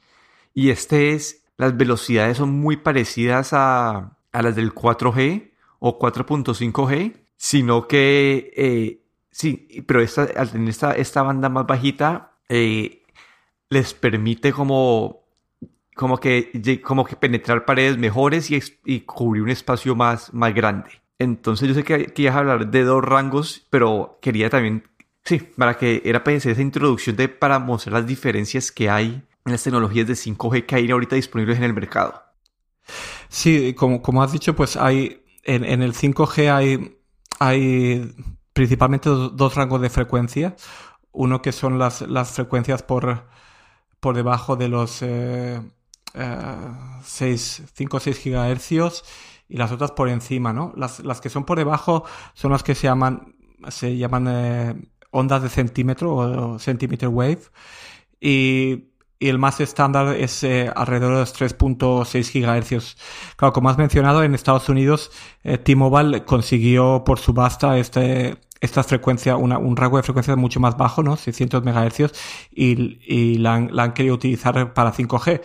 Y 0.54 0.70
este 0.70 1.14
es, 1.14 1.44
las 1.58 1.76
velocidades 1.76 2.38
son 2.38 2.52
muy 2.60 2.78
parecidas 2.78 3.54
a, 3.54 4.18
a 4.32 4.42
las 4.42 4.56
del 4.56 4.74
4G 4.74 5.52
o 5.80 6.00
4.5G, 6.00 7.16
sino 7.38 7.88
que 7.88 8.54
eh, 8.56 9.04
sí, 9.32 9.84
pero 9.88 10.02
esta, 10.02 10.28
tener 10.28 10.70
esta, 10.70 10.94
esta 10.94 11.22
banda 11.24 11.50
más 11.50 11.66
bajita, 11.66 12.34
eh, 12.50 13.04
les 13.70 13.94
permite 13.94 14.52
como, 14.52 15.26
como, 15.96 16.18
que, 16.18 16.82
como 16.84 17.06
que 17.06 17.16
penetrar 17.16 17.66
paredes 17.66 17.98
mejores 17.98 18.52
y, 18.52 18.60
y 18.86 19.02
cubrir 19.02 19.44
un 19.44 19.50
espacio 19.50 19.96
más, 19.96 20.34
más 20.34 20.54
grande. 20.54 20.90
Entonces 21.20 21.68
yo 21.68 21.74
sé 21.74 21.84
que 21.84 22.08
querías 22.08 22.36
hablar 22.36 22.72
de 22.72 22.84
dos 22.84 23.04
rangos, 23.04 23.68
pero 23.70 24.20
quería 24.22 24.50
también, 24.50 24.84
sí, 25.24 25.40
para 25.40 25.78
que 25.78 26.02
era 26.06 26.24
para 26.24 26.38
esa 26.38 26.62
introducción 26.62 27.16
de 27.16 27.30
para 27.30 27.60
mostrar 27.60 27.94
las 27.94 28.08
diferencias 28.08 28.72
que 28.72 28.90
hay 28.90 29.24
en 29.46 29.52
las 29.52 29.64
tecnologías 29.64 30.08
de 30.08 30.14
5G 30.14 30.66
que 30.66 30.76
hay 30.76 30.92
ahorita 30.92 31.16
disponibles 31.16 31.58
en 31.58 31.64
el 31.64 31.74
mercado. 31.74 32.24
Sí, 33.30 33.74
como, 33.76 34.02
como 34.02 34.24
has 34.24 34.32
dicho, 34.32 34.56
pues 34.56 34.76
hay 34.76 35.24
en, 35.44 35.64
en 35.64 35.82
el 35.82 35.94
5G 35.94 36.52
hay, 36.52 36.98
hay 37.40 38.16
principalmente 38.54 39.10
dos, 39.10 39.56
rangos 39.56 39.82
de 39.82 39.90
frecuencia. 39.90 40.56
Uno 41.12 41.42
que 41.42 41.52
son 41.52 41.80
las, 41.80 42.02
las 42.02 42.32
frecuencias 42.32 42.84
por, 42.84 43.26
por 44.00 44.16
debajo 44.16 44.56
de 44.56 44.70
los 44.70 45.02
eh, 45.02 45.60
6, 47.04 47.64
5 47.74 47.98
o 47.98 48.00
6 48.00 48.18
gigahercios 48.18 49.04
y 49.48 49.58
las 49.58 49.72
otras 49.72 49.92
por 49.92 50.10
encima, 50.10 50.54
¿no? 50.54 50.74
Las, 50.76 51.00
las, 51.00 51.22
que 51.22 51.30
son 51.30 51.46
por 51.46 51.58
debajo 51.58 52.04
son 52.34 52.52
las 52.52 52.64
que 52.64 52.76
se 52.76 52.84
llaman, 52.84 53.36
se 53.70 53.98
llaman 53.98 54.28
eh, 54.28 54.76
ondas 55.12 55.44
de 55.44 55.50
centímetro 55.50 56.16
o, 56.16 56.60
centimeter 56.60 57.10
wave 57.10 57.42
y, 58.20 58.86
el 59.22 59.38
más 59.38 59.60
estándar 59.60 60.16
es 60.16 60.46
eh, 60.46 60.72
alrededor 60.74 61.14
de 61.16 61.20
los 61.20 61.38
3.6 61.38 62.30
gigahercios. 62.30 62.98
Claro, 63.36 63.52
como 63.52 63.70
has 63.70 63.78
mencionado, 63.78 64.24
en 64.24 64.34
Estados 64.34 64.70
Unidos 64.70 65.12
eh, 65.44 65.58
T-Mobile 65.58 66.24
consiguió 66.24 67.04
por 67.06 67.20
subasta 67.20 67.78
este, 67.78 68.38
esta 68.62 68.84
frecuencia, 68.84 69.38
una, 69.38 69.58
un 69.58 69.76
rango 69.76 69.98
de 69.98 70.04
frecuencia 70.04 70.36
mucho 70.36 70.60
más 70.60 70.78
bajo, 70.78 71.04
¿no? 71.04 71.16
600 71.18 71.64
megahercios 71.64 72.14
y, 72.52 73.38
la, 73.38 73.56
han, 73.56 73.94
querido 73.94 74.16
utilizar 74.16 74.74
para 74.74 74.94
5G. 74.94 75.42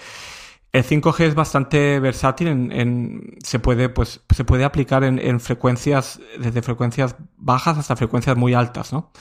El 0.72 0.84
5G 0.84 1.20
es 1.20 1.34
bastante 1.36 2.00
versátil, 2.00 2.48
en, 2.48 3.36
se, 3.42 3.60
puede, 3.60 3.88
pues, 3.88 4.22
se 4.34 4.44
puede 4.44 4.64
aplicar 4.64 5.04
en, 5.04 5.40
frecuencias, 5.40 6.20
desde 6.38 6.62
frecuencias 6.62 7.14
bajas 7.36 7.78
hasta 7.78 7.94
frecuencias 7.94 8.36
muy 8.36 8.54
altas, 8.54 8.92
¿no? 8.92 9.12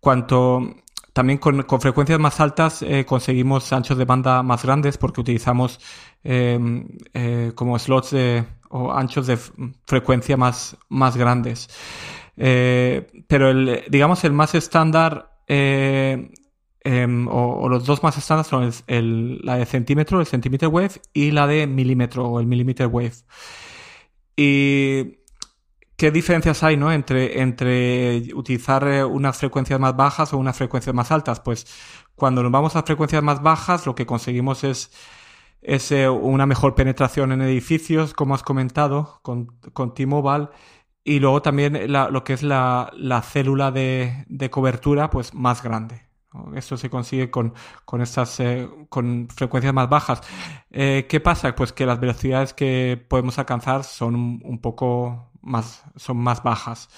Cuanto, 0.00 0.76
también 1.12 1.38
con, 1.38 1.64
frecuencias 1.80 2.18
más 2.18 2.40
altas 2.40 2.82
eh, 2.82 3.04
conseguimos 3.06 3.72
anchos 3.72 3.98
de 3.98 4.04
banda 4.04 4.42
más 4.42 4.64
grandes 4.64 4.98
porque 4.98 5.20
utilizamos 5.20 5.80
em, 6.22 6.88
eh, 7.14 7.52
como 7.54 7.78
slots 7.78 8.10
de, 8.10 8.44
o 8.70 8.92
anchos 8.92 9.26
de 9.26 9.38
frecuencia 9.86 10.36
más, 10.36 10.76
más 10.88 11.16
grandes. 11.16 11.68
Eh, 12.36 13.24
pero 13.26 13.50
el, 13.50 13.84
digamos, 13.90 14.22
el 14.24 14.32
más 14.32 14.54
estándar 14.54 15.32
Em, 16.90 17.28
o, 17.28 17.68
los 17.68 17.84
dos 17.84 18.02
más 18.02 18.16
estándar 18.16 18.46
son 18.46 18.70
el, 18.86 19.40
la 19.44 19.56
de 19.56 19.66
centímetro, 19.66 20.20
el 20.20 20.26
centimeter 20.26 20.68
wave, 20.68 20.92
y 21.12 21.32
la 21.32 21.46
de 21.46 21.66
milímetro 21.66 22.26
o 22.26 22.40
el 22.40 22.46
millimeter 22.46 22.86
wave. 22.86 23.12
Y 24.36 25.18
qué 25.98 26.12
diferencias 26.12 26.62
hay 26.62 26.76
¿no? 26.76 26.92
entre, 26.92 28.32
utilizar 28.34 28.86
eh, 28.88 29.04
unas 29.04 29.36
frecuencias 29.36 29.80
más 29.80 29.96
bajas 29.96 30.32
o 30.32 30.38
unas 30.38 30.56
frecuencias 30.56 30.94
más 30.94 31.10
altas. 31.10 31.40
Pues 31.40 31.66
cuando 32.14 32.42
nos 32.42 32.52
vamos 32.52 32.76
a 32.76 32.84
frecuencias 32.84 33.22
más 33.22 33.42
bajas, 33.42 33.84
lo 33.84 33.94
que 33.94 34.06
conseguimos 34.06 34.64
es, 34.64 34.92
eh, 35.62 36.08
una 36.08 36.46
mejor 36.46 36.74
penetración 36.76 37.32
en 37.32 37.42
edificios, 37.42 38.14
como 38.14 38.34
has 38.34 38.44
comentado, 38.44 39.20
con, 39.22 39.48
T-Mobile. 39.94 40.48
Y 41.04 41.20
luego 41.20 41.42
también 41.42 41.90
lo 41.92 42.24
que 42.24 42.34
es 42.34 42.42
la, 42.42 42.90
la 42.94 43.22
célula 43.22 43.72
de, 43.72 44.48
cobertura, 44.52 45.10
pues 45.10 45.34
más 45.34 45.62
grande. 45.62 46.02
Esto 46.54 46.76
se 46.76 46.90
consigue 46.90 47.30
con, 47.30 47.54
estas 48.00 48.38
eh, 48.40 48.68
con 48.88 49.28
frecuencias 49.34 49.74
más 49.74 49.88
bajas. 49.88 50.20
¿Qué 50.70 51.20
pasa? 51.24 51.54
Pues 51.56 51.72
que 51.72 51.86
las 51.86 51.98
velocidades 51.98 52.54
que 52.54 53.04
podemos 53.08 53.38
alcanzar 53.38 53.82
son 53.84 54.40
un 54.44 54.60
poco 54.60 55.27
son 55.96 56.16
más 56.18 56.42
bajas. 56.42 56.88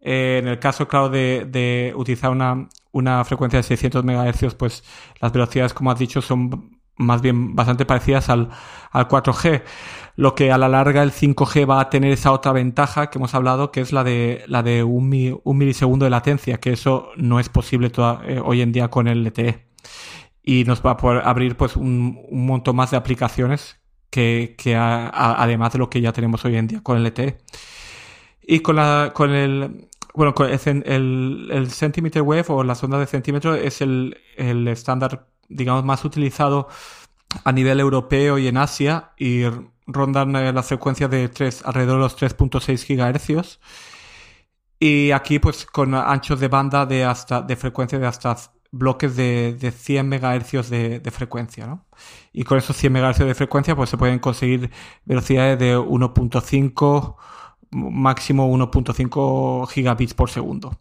Eh, 0.00 0.38
en 0.40 0.48
el 0.48 0.58
caso, 0.58 0.86
claro, 0.86 1.08
de, 1.08 1.92
utilizar 1.96 2.30
una, 2.30 2.68
una, 2.92 3.24
frecuencia 3.24 3.58
de 3.58 3.64
600 3.64 4.04
MHz, 4.04 4.54
pues 4.54 4.84
las 5.20 5.32
velocidades, 5.32 5.74
como 5.74 5.90
has 5.90 5.98
dicho, 5.98 6.22
son 6.22 6.78
más 6.96 7.20
bien 7.22 7.54
bastante 7.54 7.84
parecidas 7.84 8.28
al, 8.28 8.50
al 8.90 9.08
4G 9.08 9.62
lo 10.18 10.34
que 10.34 10.50
a 10.50 10.58
la 10.58 10.68
larga 10.68 11.04
el 11.04 11.12
5G 11.12 11.70
va 11.70 11.80
a 11.80 11.90
tener 11.90 12.10
esa 12.10 12.32
otra 12.32 12.50
ventaja 12.50 13.08
que 13.08 13.18
hemos 13.18 13.36
hablado, 13.36 13.70
que 13.70 13.80
es 13.80 13.92
la 13.92 14.02
de, 14.02 14.42
la 14.48 14.64
de 14.64 14.82
un, 14.82 15.08
milisegundo 15.08 16.06
de 16.06 16.10
latencia, 16.10 16.58
que 16.58 16.72
eso 16.72 17.10
no 17.16 17.38
es 17.38 17.48
posible 17.48 17.92
eh, 18.24 18.42
hoy 18.44 18.60
en 18.60 18.72
día 18.72 18.88
con 18.88 19.06
el 19.06 19.22
LTE. 19.22 19.68
Y 20.42 20.64
nos 20.64 20.84
va 20.84 20.90
a 20.90 20.96
poder 20.96 21.22
abrir 21.24 21.56
pues 21.56 21.76
un, 21.76 22.18
montón 22.32 22.74
más 22.74 22.90
de 22.90 22.96
aplicaciones 22.96 23.78
que, 24.10 24.56
además 24.76 25.72
de 25.72 25.78
lo 25.78 25.90
que 25.90 26.00
ya 26.00 26.12
tenemos 26.12 26.44
hoy 26.44 26.56
en 26.56 26.66
día 26.66 26.82
con 26.82 26.98
el 26.98 27.04
LTE. 27.04 27.38
Y 28.42 28.60
con, 28.60 28.76
la, 28.76 29.12
con 29.14 29.30
el, 29.30 29.88
bueno, 30.14 30.34
el, 30.64 31.48
el, 31.52 31.70
centimeter 31.70 32.22
wave 32.22 32.46
o 32.48 32.64
la 32.64 32.74
sonda 32.74 32.98
de 32.98 33.06
centímetro 33.06 33.54
es 33.54 33.80
el, 33.82 34.18
el 34.36 34.66
estándar, 34.68 35.28
digamos, 35.48 35.84
más 35.84 36.04
utilizado 36.04 36.68
a 37.44 37.52
nivel 37.52 37.80
europeo 37.80 38.38
y 38.38 38.48
en 38.48 38.56
Asia 38.56 39.12
y 39.18 39.42
rondan 39.86 40.34
eh, 40.36 40.52
la 40.52 40.62
frecuencia 40.62 41.08
de 41.08 41.28
3, 41.28 41.62
alrededor 41.64 41.96
de 41.96 42.02
los 42.02 42.16
3.6 42.16 42.86
GHz. 42.86 43.58
Y 44.80 45.10
aquí, 45.10 45.38
pues, 45.40 45.66
con 45.66 45.94
anchos 45.94 46.40
de 46.40 46.48
banda 46.48 46.86
de 46.86 47.04
hasta, 47.04 47.42
de 47.42 47.56
frecuencia 47.56 47.98
de 47.98 48.06
hasta 48.06 48.36
bloques 48.70 49.16
de, 49.16 49.54
de 49.54 49.70
100 49.70 50.08
MHz 50.08 50.68
de, 50.68 51.00
de, 51.00 51.10
frecuencia, 51.10 51.66
¿no? 51.66 51.84
Y 52.32 52.44
con 52.44 52.58
esos 52.58 52.76
100 52.76 52.92
MHz 52.92 53.18
de 53.18 53.34
frecuencia, 53.34 53.74
pues 53.74 53.90
se 53.90 53.96
pueden 53.96 54.18
conseguir 54.18 54.70
velocidades 55.04 55.58
de 55.58 55.78
1.5, 55.78 57.16
máximo 57.70 58.48
1.5 58.48 59.68
gigabits 59.68 60.14
por 60.14 60.30
segundo. 60.30 60.76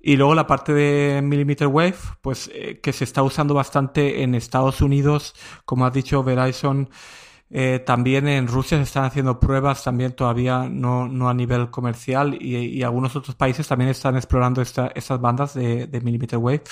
Y 0.00 0.16
luego 0.16 0.36
la 0.36 0.46
parte 0.46 0.72
de 0.72 1.20
millimeter 1.20 1.66
wave, 1.66 1.96
pues 2.22 2.48
eh, 2.54 2.78
que 2.80 2.92
se 2.92 3.02
está 3.02 3.22
usando 3.24 3.54
bastante 3.54 4.22
en 4.22 4.36
Estados 4.36 4.80
Unidos, 4.80 5.34
como 5.64 5.84
has 5.84 5.92
dicho 5.92 6.22
Verizon, 6.22 6.88
eh, 7.50 7.80
también 7.84 8.26
en 8.28 8.48
Rusia 8.48 8.76
se 8.78 8.84
están 8.84 9.04
haciendo 9.04 9.38
pruebas, 9.38 9.84
también 9.84 10.12
todavía 10.12 10.68
no, 10.68 11.08
no 11.08 11.28
a 11.28 11.34
nivel 11.34 11.70
comercial, 11.70 12.36
y, 12.40 12.56
y, 12.56 12.82
algunos 12.82 13.14
otros 13.16 13.36
países 13.36 13.68
también 13.68 13.90
están 13.90 14.16
explorando 14.16 14.62
esta, 14.62 14.88
estas 14.94 15.20
bandas 15.20 15.54
de, 15.54 15.86
de, 15.86 16.00
millimeter 16.00 16.38
wave. 16.38 16.62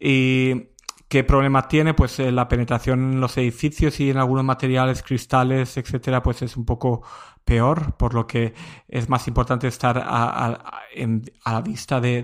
¿Y 0.00 0.68
qué 1.08 1.24
problema 1.24 1.68
tiene? 1.68 1.94
Pues 1.94 2.18
eh, 2.20 2.32
la 2.32 2.48
penetración 2.48 3.14
en 3.14 3.20
los 3.20 3.36
edificios 3.36 3.98
y 4.00 4.10
en 4.10 4.18
algunos 4.18 4.44
materiales, 4.44 5.02
cristales, 5.02 5.76
etcétera, 5.76 6.22
pues 6.22 6.42
es 6.42 6.56
un 6.56 6.64
poco 6.64 7.02
peor, 7.44 7.96
por 7.96 8.14
lo 8.14 8.26
que 8.26 8.54
es 8.88 9.08
más 9.08 9.26
importante 9.28 9.68
estar 9.68 10.02
a, 10.04 10.82
la 11.46 11.60
vista 11.62 12.00
de, 12.00 12.22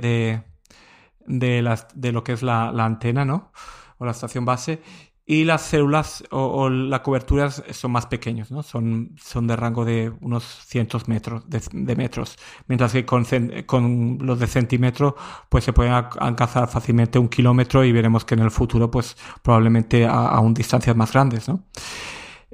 de 1.27 2.13
lo 2.13 2.25
que 2.25 2.33
es 2.33 2.43
la, 2.43 2.73
la 2.73 2.85
antena, 2.85 3.25
¿no? 3.25 3.53
O 3.99 4.05
la 4.05 4.11
estación 4.11 4.45
base 4.45 4.83
y 5.27 5.45
las 5.45 5.63
células 5.63 6.23
o, 6.31 6.69
la 6.69 7.03
cobertura 7.03 7.51
son 7.51 7.93
más 7.93 8.07
pequeños, 8.07 8.51
¿no? 8.51 8.63
Son, 8.63 9.15
son 9.17 9.47
de 9.47 9.57
rango 9.57 9.85
de 9.85 10.13
unos 10.21 10.45
cientos 10.67 11.09
metros, 11.09 11.45
de, 11.49 11.97
metros. 11.97 12.37
Mientras 12.67 12.93
que 12.93 13.07
con, 13.07 13.25
con, 13.65 14.19
los 14.21 14.39
de 14.39 14.47
centímetro, 14.47 15.17
pues 15.49 15.65
se 15.65 15.73
pueden 15.73 15.93
alcanzar 15.93 16.69
fácilmente 16.69 17.19
un 17.19 17.29
kilómetro 17.29 17.85
y 17.85 17.93
veremos 17.93 18.25
que 18.25 18.35
en 18.35 18.41
el 18.41 18.51
futuro, 18.51 18.91
pues 18.91 19.17
probablemente 19.43 20.05
a, 20.05 20.29
aún 20.29 20.53
distancias 20.53 20.95
más 20.95 21.13
grandes, 21.13 21.49
¿no? 21.49 21.65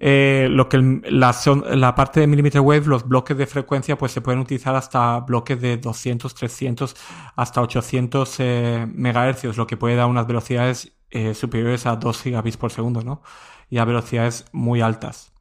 Eh, 0.03 0.49
lo 0.51 0.67
que 0.69 0.79
la, 1.11 1.35
la, 1.75 1.95
parte 1.95 2.21
de 2.21 2.27
millimeter 2.27 2.61
wave, 2.63 2.87
los 2.87 3.07
bloques 3.07 3.37
de 3.37 3.47
frecuencia, 3.47 3.99
pues 3.99 4.13
se 4.13 4.23
pueden 4.23 4.41
utilizar 4.41 4.75
hasta 4.75 5.21
bloques 5.21 5.61
de 5.61 5.77
200, 5.77 6.35
300, 6.35 6.97
hasta 7.37 7.61
800 7.61 8.37
eh, 8.39 8.87
megahercios, 8.95 9.59
lo 9.59 9.67
que 9.67 9.77
puede 9.77 9.97
dar 9.97 10.07
unas 10.07 10.27
velocidades 10.27 11.00
eh, 11.11 11.35
superiores 11.35 11.87
a 11.87 11.97
2 11.97 12.23
gigabits 12.23 12.57
por 12.57 12.71
segundo, 12.73 13.03
¿no? 13.03 13.23
Y 13.69 13.79
a 13.79 13.85
velocidades 13.85 14.47
muy 14.53 14.81
altas. 14.81 15.33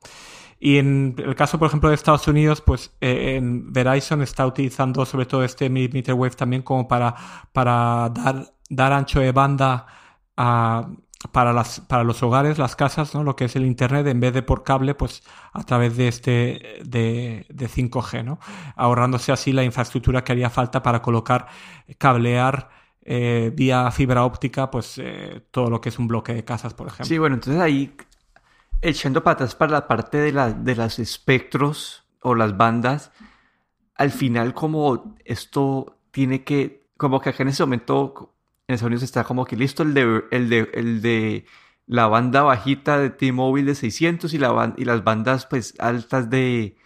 Y 0.59 0.77
en 0.77 1.15
el 1.17 1.35
caso, 1.35 1.57
por 1.57 1.67
ejemplo, 1.67 1.89
de 1.89 1.95
Estados 1.95 2.27
Unidos, 2.27 2.61
pues 2.61 2.91
eh, 2.99 3.35
en 3.38 3.71
Verizon 3.71 4.21
está 4.21 4.45
utilizando 4.45 5.05
sobre 5.05 5.25
todo 5.25 5.43
este 5.43 5.69
millimeter 5.69 6.13
wave 6.13 6.35
también 6.35 6.63
como 6.63 6.88
para, 6.88 7.15
para 7.53 8.09
dar, 8.09 8.53
dar 8.69 8.91
ancho 8.93 9.21
de 9.21 9.31
banda 9.31 9.88
para, 11.31 11.53
las, 11.53 11.81
para 11.81 12.03
los 12.03 12.23
hogares, 12.23 12.57
las 12.57 12.75
casas, 12.75 13.13
¿no? 13.13 13.23
lo 13.23 13.35
que 13.35 13.45
es 13.45 13.55
el 13.55 13.65
Internet, 13.65 14.07
en 14.07 14.19
vez 14.19 14.33
de 14.33 14.41
por 14.41 14.63
cable, 14.63 14.95
pues 14.95 15.23
a 15.51 15.63
través 15.63 15.97
de 15.97 16.07
este 16.07 16.81
de, 16.85 17.45
de 17.49 17.69
5G, 17.69 18.23
¿no? 18.23 18.39
ahorrándose 18.75 19.31
así 19.31 19.51
la 19.51 19.63
infraestructura 19.63 20.23
que 20.23 20.31
haría 20.31 20.49
falta 20.49 20.81
para 20.81 21.01
colocar, 21.01 21.47
cablear 21.97 22.69
eh, 23.11 23.51
vía 23.55 23.89
fibra 23.89 24.23
óptica, 24.23 24.69
pues 24.69 24.99
eh, 24.99 25.41
todo 25.49 25.71
lo 25.71 25.81
que 25.81 25.89
es 25.89 25.97
un 25.97 26.07
bloque 26.07 26.31
de 26.31 26.45
casas, 26.45 26.75
por 26.75 26.85
ejemplo. 26.85 27.05
Sí, 27.07 27.17
bueno, 27.17 27.37
entonces 27.37 27.59
ahí 27.59 27.91
echando 28.83 29.23
patas 29.23 29.55
para 29.55 29.71
la 29.71 29.87
parte 29.87 30.19
de, 30.19 30.31
la, 30.31 30.49
los 30.49 30.99
espectros 30.99 32.03
o 32.21 32.35
las 32.35 32.55
bandas, 32.55 33.11
al 33.95 34.11
final 34.11 34.53
como 34.53 35.15
esto 35.25 35.97
tiene 36.11 36.43
que, 36.43 36.85
como 36.97 37.19
que 37.19 37.33
en 37.35 37.47
ese 37.47 37.63
momento 37.63 38.35
en 38.67 38.75
Estados 38.75 38.89
Unidos 38.89 39.03
está 39.03 39.23
como 39.23 39.43
que 39.43 39.55
listo 39.55 39.81
el 39.81 39.95
de, 39.95 40.23
el 40.29 40.47
de, 40.47 40.69
el 40.75 41.01
de 41.01 41.45
la 41.87 42.05
banda 42.05 42.43
bajita 42.43 42.99
de 42.99 43.09
T-Mobile 43.09 43.69
de 43.69 43.73
600 43.73 44.31
y, 44.35 44.37
la, 44.37 44.75
las 44.77 45.03
bandas 45.03 45.47
pues 45.47 45.73
altas 45.79 46.29
de, 46.29 46.77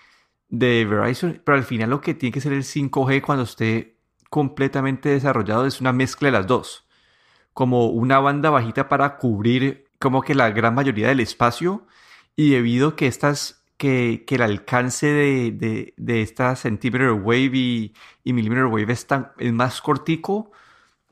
de 0.47 0.85
Verizon, 0.85 1.41
pero 1.43 1.57
al 1.57 1.65
final 1.65 1.89
lo 1.89 1.99
que 1.99 2.13
tiene 2.13 2.31
que 2.31 2.39
ser 2.39 2.53
el 2.53 2.63
5G 2.63 3.21
cuando 3.21 3.43
esté 3.43 3.97
completamente 4.33 5.09
desarrollado 5.09 5.67
es 5.67 5.79
una 5.79 5.93
mezcla 5.93 6.27
de 6.27 6.31
las 6.31 6.47
dos, 6.47 6.87
como 7.53 7.89
una 7.89 8.17
banda 8.17 8.49
bajita 8.49 8.89
para 8.89 9.17
cubrir 9.17 9.85
como 9.99 10.23
que 10.23 10.33
la 10.33 10.49
gran 10.49 10.73
mayoría 10.73 11.07
del 11.07 11.19
espacio 11.19 11.85
y 12.35 12.49
debido 12.49 12.95
que 12.95 13.05
estas 13.05 13.63
que, 13.77 14.23
que 14.25 14.33
el 14.33 14.41
alcance 14.41 15.05
de, 15.05 15.51
de, 15.51 15.93
de, 15.97 16.23
esta 16.23 16.55
centimeter 16.55 17.11
wave 17.11 17.51
y, 17.53 17.93
y 18.23 18.33
millimeter 18.33 18.65
wave 18.65 18.91
es, 18.91 19.05
tan, 19.05 19.33
es 19.37 19.53
más 19.53 19.81
cortico, 19.81 20.51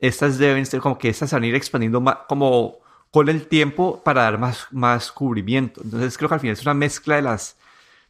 estas 0.00 0.38
deben 0.38 0.66
ser 0.66 0.80
como 0.80 0.98
que 0.98 1.08
estas 1.08 1.32
van 1.32 1.44
a 1.44 1.46
ir 1.46 1.54
expandiendo 1.54 2.00
más, 2.00 2.16
como 2.28 2.78
con 3.12 3.28
el 3.28 3.46
tiempo 3.46 4.02
para 4.02 4.22
dar 4.22 4.38
más, 4.38 4.66
más 4.72 5.12
cubrimiento. 5.12 5.80
Entonces 5.84 6.18
creo 6.18 6.28
que 6.28 6.34
al 6.34 6.40
final 6.40 6.54
es 6.54 6.62
una 6.62 6.74
mezcla 6.74 7.14
de 7.14 7.22
las, 7.22 7.56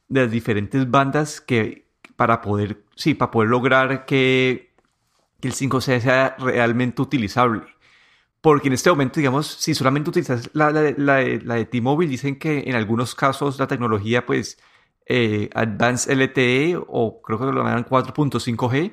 de 0.09 0.23
las 0.23 0.31
diferentes 0.31 0.91
bandas 0.91 1.43
que 1.43 1.85
para 2.17 2.41
poder, 2.41 2.83
sí, 2.97 3.13
para 3.13 3.31
poder 3.31 3.51
lograr 3.51 4.07
que, 4.07 4.72
que 5.43 5.49
el 5.49 5.55
5C 5.55 6.01
sea 6.01 6.37
realmente 6.39 7.03
utilizable. 7.03 7.65
Porque 8.41 8.69
en 8.69 8.75
este 8.75 8.91
momento, 8.91 9.21
digamos, 9.21 9.47
si 9.47 9.75
solamente 9.75 10.11
utilizas 10.11 10.51
la, 10.55 10.71
la, 10.71 10.95
la, 10.97 11.55
de 11.57 11.65
T-Mobile, 11.67 12.11
dicen 12.11 12.39
que 12.39 12.65
en 12.67 12.75
algunos 12.75 13.15
casos 13.15 13.59
la 13.59 13.67
tecnología, 13.67 14.25
pues, 14.25 14.59
eh, 15.07 15.51
Advanced 15.55 16.11
LTE 16.13 16.77
o 16.87 17.21
creo 17.23 17.39
que 17.39 17.47
lo 17.47 17.53
llaman 17.65 17.85
4.5G, 17.85 18.93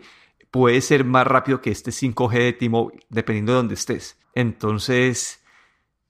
puede 0.52 0.82
ser 0.82 1.06
más 1.06 1.26
rápido 1.28 1.62
que 1.62 1.72
este 1.72 1.92
5G 1.92 2.34
de 2.34 2.54
T-Mobile, 2.54 3.00
dependiendo 3.10 3.54
de 3.54 3.58
dónde 3.58 3.76
estés. 3.76 4.20
Entonces, 4.36 5.44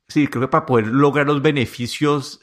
sí, 0.08 0.28
creo 0.28 0.42
que 0.42 0.48
para 0.50 0.66
poder 0.66 0.88
lograr 0.88 1.28
los 1.28 1.42
beneficios 1.42 2.42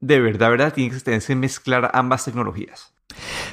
de 0.00 0.20
verdad, 0.20 0.50
verdad, 0.50 0.74
tiene 0.74 0.94
que 0.94 1.18
que 1.18 1.36
mezclar 1.36 1.90
ambas 1.94 2.24
tecnologías. 2.24 2.93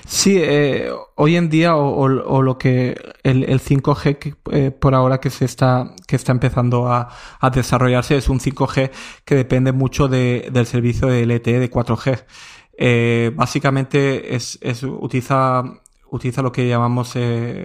Sí, 0.06 0.38
eh, 0.38 0.92
hoy 1.16 1.36
en 1.36 1.50
día 1.50 1.76
o, 1.76 2.08
lo 2.08 2.58
que 2.58 2.96
el, 3.24 3.46
5G 3.62 4.18
que, 4.18 4.36
eh, 4.52 4.72
por 4.72 4.96
ahora 4.96 5.20
que 5.20 5.30
se 5.30 5.46
está 5.46 5.94
que 6.08 6.16
está 6.16 6.32
empezando 6.32 6.92
a, 6.92 7.10
desarrollarse 7.54 8.18
es 8.18 8.30
un 8.30 8.40
5G 8.40 8.92
que 9.26 9.36
depende 9.36 9.72
mucho 9.72 10.08
del 10.08 10.66
servicio 10.66 11.08
de 11.08 11.26
LTE 11.26 11.60
de 11.60 11.72
4G. 11.72 12.26
Eh, 12.78 13.32
básicamente 13.36 14.36
es, 14.36 14.60
utiliza 14.84 15.64
utiliza 16.10 16.42
lo 16.42 16.52
que 16.52 16.68
llamamos 16.68 17.16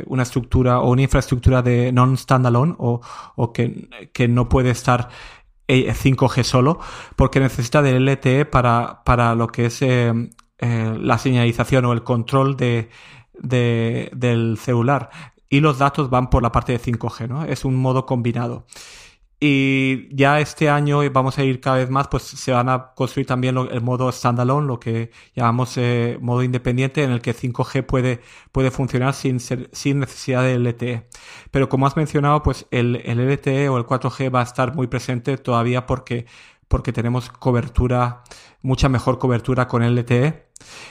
una 0.07 0.23
estructura 0.23 0.81
o 0.81 0.93
una 0.93 1.03
infraestructura 1.03 1.63
de 1.63 1.91
non-standalone 1.91 2.75
o, 2.79 3.01
o 3.35 3.53
que, 3.53 3.89
que 4.13 4.29
no 4.29 4.49
puede 4.49 4.71
estar 4.71 5.09
5G 5.67 6.45
solo 6.45 6.79
porque 7.17 7.41
necesita 7.41 7.83
del 7.83 8.05
LTE 8.07 8.45
para, 8.45 9.03
para 9.05 9.35
lo 9.35 9.49
que 9.49 9.67
es 9.67 9.83
la 10.59 11.19
señalización 11.19 11.85
o 11.85 11.93
el 11.93 12.03
control 12.03 12.57
de, 12.57 12.91
del 13.43 14.59
celular. 14.59 15.11
Y 15.49 15.61
los 15.61 15.79
datos 15.79 16.11
van 16.11 16.31
por 16.31 16.43
la 16.43 16.53
parte 16.53 16.73
de 16.73 16.81
5G, 16.81 17.29
¿no? 17.29 17.45
Es 17.45 17.65
un 17.65 17.77
modo 17.77 18.05
combinado. 18.07 18.67
Y 19.39 20.15
ya 20.17 20.41
este 20.41 20.71
año 20.71 21.01
vamos 21.13 21.37
a 21.39 21.45
ir 21.45 21.61
cada 21.61 21.77
vez 21.77 21.91
más, 21.91 22.09
pues 22.09 22.23
se 22.23 22.53
van 22.53 22.71
a 22.71 22.95
construir 22.95 23.27
también 23.27 23.59
el 23.59 23.83
modo 23.83 24.11
standalone, 24.11 24.67
lo 24.67 24.81
que 24.81 25.11
llamamos 25.35 25.77
eh, 25.77 26.17
modo 26.23 26.43
independiente, 26.43 27.05
en 27.05 27.11
el 27.11 27.21
que 27.21 27.35
5G 27.35 27.85
puede, 27.85 28.23
puede 28.51 28.71
funcionar 28.71 29.13
sin, 29.13 29.39
sin 29.39 30.01
necesidad 30.01 30.43
de 30.43 30.59
LTE. 30.59 31.09
Pero 31.51 31.69
como 31.69 31.87
has 31.87 31.97
mencionado, 31.99 32.43
pues 32.43 32.67
el, 32.71 32.97
el 33.05 33.19
LTE 33.31 33.69
o 33.69 33.77
el 33.77 33.85
4G 33.85 34.35
va 34.35 34.41
a 34.41 34.45
estar 34.45 34.75
muy 34.75 34.87
presente 34.87 35.37
todavía 35.37 35.85
porque, 35.85 36.25
porque 36.69 36.93
tenemos 36.93 37.31
cobertura, 37.31 38.23
mucha 38.63 38.89
mejor 38.89 39.19
cobertura 39.19 39.69
con 39.69 39.83
LTE 39.83 40.51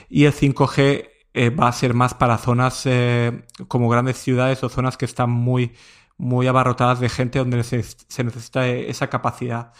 y 0.10 0.26
el 0.26 0.34
5G 0.34 1.10
eh, 1.34 1.50
va 1.50 1.68
a 1.68 1.72
ser 1.74 1.94
más 1.94 2.14
para 2.14 2.38
zonas 2.38 2.86
eh, 2.86 3.44
como 3.68 3.90
grandes 3.90 4.18
ciudades 4.18 4.64
o 4.64 4.70
zonas 4.70 4.96
que 4.98 5.06
están 5.06 5.30
muy, 5.30 5.74
muy 6.18 6.48
abarrotadas 6.48 7.00
de 7.00 7.10
gente 7.10 7.40
donde 7.40 7.64
se, 7.64 8.24
necesita 8.24 8.68
esa 8.68 9.08
capacidad. 9.08 9.74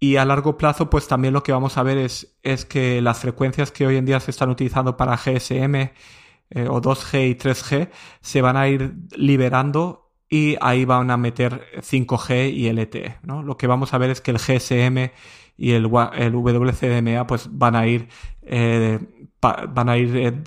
Y 0.00 0.16
a 0.16 0.24
largo 0.24 0.56
plazo, 0.56 0.90
pues 0.90 1.06
también 1.06 1.34
lo 1.34 1.42
que 1.42 1.52
vamos 1.52 1.76
a 1.76 1.82
ver 1.82 1.98
es, 1.98 2.38
es 2.42 2.64
que 2.64 3.00
las 3.02 3.20
frecuencias 3.20 3.70
que 3.70 3.86
hoy 3.86 3.96
en 3.96 4.06
día 4.06 4.18
se 4.18 4.30
están 4.30 4.50
utilizando 4.50 4.96
para 4.96 5.16
GSM 5.16 5.74
eh, 5.76 6.68
o 6.68 6.80
2G 6.80 7.30
y 7.30 7.34
3G 7.36 7.90
se 8.20 8.42
van 8.42 8.56
a 8.56 8.66
ir 8.66 8.94
liberando 9.12 10.09
y 10.30 10.56
ahí 10.60 10.84
van 10.84 11.10
a 11.10 11.16
meter 11.16 11.66
5G 11.76 12.52
y 12.54 12.72
LTE. 12.72 13.16
¿no? 13.24 13.42
Lo 13.42 13.56
que 13.56 13.66
vamos 13.66 13.92
a 13.92 13.98
ver 13.98 14.10
es 14.10 14.20
que 14.20 14.30
el 14.30 14.38
GSM 14.38 15.10
y 15.58 15.72
el, 15.72 15.86
WCDMA 15.86 17.26
pues 17.26 17.48
van 17.50 17.74
a 17.74 17.86
ir, 17.86 18.08
eh, 18.42 19.00
van 19.40 19.88
a 19.88 19.98
ir 19.98 20.16
eh, 20.16 20.42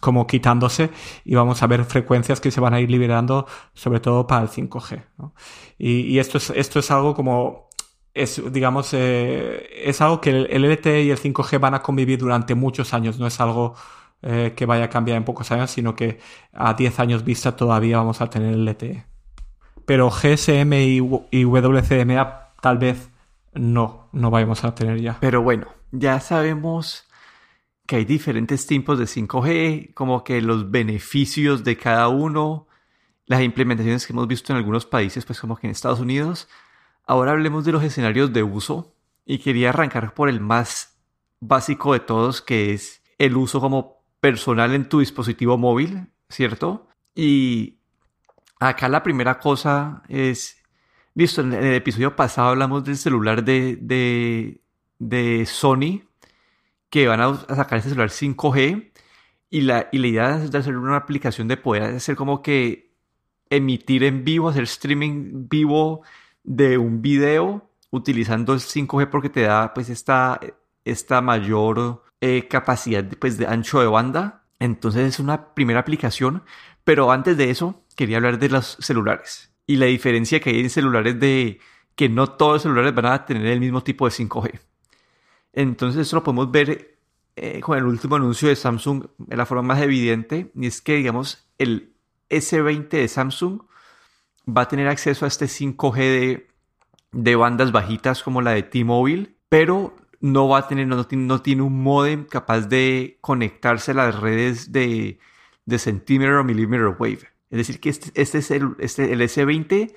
como 0.00 0.26
quitándose 0.26 0.90
y 1.24 1.34
vamos 1.34 1.62
a 1.62 1.66
ver 1.66 1.84
frecuencias 1.84 2.40
que 2.40 2.52
se 2.52 2.60
van 2.60 2.74
a 2.74 2.80
ir 2.80 2.90
liberando 2.90 3.46
sobre 3.74 3.98
todo 3.98 4.26
para 4.26 4.42
el 4.42 4.48
5G. 4.48 5.02
Y, 5.78 6.18
esto, 6.18 6.38
es, 6.38 6.50
esto 6.50 6.78
es 6.78 6.90
algo 6.92 7.14
como 7.14 7.68
digamos, 8.52 8.94
eh, 8.94 9.68
es 9.84 10.00
algo 10.00 10.20
que 10.20 10.30
el, 10.30 10.62
LTE 10.62 11.02
y 11.02 11.10
el 11.10 11.18
5G 11.18 11.58
van 11.58 11.74
a 11.74 11.82
convivir 11.82 12.20
durante 12.20 12.54
muchos 12.54 12.94
años, 12.94 13.18
no 13.18 13.26
es 13.26 13.40
algo 13.40 13.74
que 14.56 14.64
vaya 14.64 14.84
a 14.84 14.88
cambiar 14.88 15.18
en 15.18 15.24
pocos 15.24 15.50
años, 15.50 15.70
sino 15.70 15.94
que 15.94 16.18
a 16.54 16.72
10 16.72 16.98
años 16.98 17.24
vista 17.24 17.56
todavía 17.56 17.98
vamos 17.98 18.22
a 18.22 18.30
tener 18.30 18.54
el 18.54 18.64
LTE. 18.64 19.13
Pero 19.86 20.10
GSM 20.10 20.72
y, 20.72 21.00
y 21.30 21.44
WCDMA 21.44 22.52
tal 22.60 22.78
vez 22.78 23.10
no, 23.52 24.08
no 24.12 24.30
vayamos 24.30 24.64
a 24.64 24.74
tener 24.74 25.00
ya. 25.00 25.18
Pero 25.20 25.42
bueno, 25.42 25.68
ya 25.92 26.20
sabemos 26.20 27.06
que 27.86 27.96
hay 27.96 28.04
diferentes 28.04 28.66
tipos 28.66 28.98
de 28.98 29.04
5G, 29.04 29.94
como 29.94 30.24
que 30.24 30.40
los 30.40 30.70
beneficios 30.70 31.64
de 31.64 31.76
cada 31.76 32.08
uno, 32.08 32.66
las 33.26 33.42
implementaciones 33.42 34.06
que 34.06 34.12
hemos 34.12 34.26
visto 34.26 34.52
en 34.52 34.56
algunos 34.56 34.86
países, 34.86 35.24
pues 35.24 35.40
como 35.40 35.56
que 35.56 35.66
en 35.66 35.70
Estados 35.70 36.00
Unidos. 36.00 36.48
Ahora 37.06 37.32
hablemos 37.32 37.64
de 37.64 37.72
los 37.72 37.84
escenarios 37.84 38.32
de 38.32 38.42
uso 38.42 38.94
y 39.26 39.38
quería 39.38 39.70
arrancar 39.70 40.14
por 40.14 40.28
el 40.28 40.40
más 40.40 40.98
básico 41.40 41.92
de 41.92 42.00
todos, 42.00 42.40
que 42.40 42.72
es 42.72 43.02
el 43.18 43.36
uso 43.36 43.60
como 43.60 44.02
personal 44.20 44.74
en 44.74 44.88
tu 44.88 45.00
dispositivo 45.00 45.58
móvil, 45.58 46.08
¿cierto? 46.30 46.88
Y 47.14 47.80
acá 48.68 48.88
la 48.88 49.02
primera 49.02 49.38
cosa 49.38 50.02
es 50.08 50.64
Listo, 51.16 51.42
en 51.42 51.52
el 51.52 51.74
episodio 51.74 52.16
pasado 52.16 52.48
hablamos 52.48 52.82
del 52.82 52.96
celular 52.96 53.44
de, 53.44 53.78
de, 54.98 55.46
Sony, 55.46 56.02
que 56.90 57.06
van 57.06 57.20
a 57.20 57.36
sacar 57.54 57.78
este 57.78 57.90
celular 57.90 58.10
5G, 58.10 58.90
y 59.48 59.60
la, 59.60 59.88
y 59.92 59.98
la 59.98 60.06
idea 60.08 60.38
de 60.38 60.58
hacer 60.58 60.76
una 60.76 60.96
aplicación 60.96 61.46
de 61.46 61.56
poder 61.56 61.84
hacer 61.84 62.16
como 62.16 62.42
que 62.42 62.90
emitir 63.48 64.02
en 64.02 64.24
vivo, 64.24 64.48
hacer 64.48 64.64
streaming 64.64 65.48
vivo 65.48 66.02
de 66.42 66.78
un 66.78 67.00
video 67.00 67.70
utilizando 67.90 68.52
el 68.52 68.58
5G 68.58 69.08
porque 69.08 69.30
te 69.30 69.42
da 69.42 69.72
pues 69.72 69.90
esta, 69.90 70.40
esta 70.84 71.20
mayor 71.20 72.02
eh, 72.20 72.48
capacidad 72.48 73.04
pues, 73.20 73.38
de 73.38 73.46
ancho 73.46 73.80
de 73.80 73.86
banda. 73.86 74.42
Entonces 74.58 75.06
es 75.06 75.20
una 75.20 75.54
primera 75.54 75.78
aplicación, 75.80 76.42
pero 76.84 77.10
antes 77.10 77.36
de 77.36 77.50
eso 77.50 77.82
quería 77.96 78.18
hablar 78.18 78.38
de 78.38 78.50
los 78.50 78.76
celulares 78.80 79.50
y 79.66 79.76
la 79.76 79.86
diferencia 79.86 80.40
que 80.40 80.50
hay 80.50 80.60
en 80.60 80.70
celulares 80.70 81.18
de 81.18 81.58
que 81.94 82.08
no 82.08 82.26
todos 82.26 82.54
los 82.54 82.62
celulares 82.62 82.94
van 82.94 83.06
a 83.06 83.24
tener 83.24 83.46
el 83.46 83.60
mismo 83.60 83.82
tipo 83.82 84.06
de 84.06 84.12
5G. 84.12 84.60
Entonces 85.52 86.02
eso 86.02 86.16
lo 86.16 86.24
podemos 86.24 86.50
ver 86.50 86.98
eh, 87.36 87.60
con 87.60 87.78
el 87.78 87.84
último 87.84 88.16
anuncio 88.16 88.48
de 88.48 88.56
Samsung 88.56 89.06
de 89.18 89.36
la 89.36 89.46
forma 89.46 89.62
más 89.62 89.82
evidente 89.82 90.50
y 90.54 90.66
es 90.66 90.80
que 90.80 90.96
digamos 90.96 91.46
el 91.58 91.94
S20 92.30 92.88
de 92.88 93.08
Samsung 93.08 93.62
va 94.46 94.62
a 94.62 94.68
tener 94.68 94.88
acceso 94.88 95.24
a 95.24 95.28
este 95.28 95.46
5G 95.46 95.96
de, 95.96 96.48
de 97.12 97.36
bandas 97.36 97.72
bajitas 97.72 98.22
como 98.22 98.42
la 98.42 98.50
de 98.50 98.64
T-Mobile, 98.64 99.36
pero 99.48 99.96
no 100.20 100.48
va 100.48 100.58
a 100.58 100.68
tener, 100.68 100.86
no, 100.86 101.06
no 101.10 101.42
tiene 101.42 101.62
un 101.62 101.82
modem 101.82 102.24
capaz 102.24 102.62
de 102.62 103.18
conectarse 103.20 103.92
a 103.92 103.94
las 103.94 104.20
redes 104.20 104.72
de, 104.72 105.18
de 105.66 105.78
centímetro 105.78 106.40
o 106.40 106.44
milímetro 106.44 106.96
wave. 106.98 107.28
Es 107.50 107.58
decir, 107.58 107.80
que 107.80 107.88
este, 107.88 108.10
este 108.20 108.38
es 108.38 108.50
el, 108.50 108.74
este, 108.78 109.12
el 109.12 109.20
S20, 109.20 109.94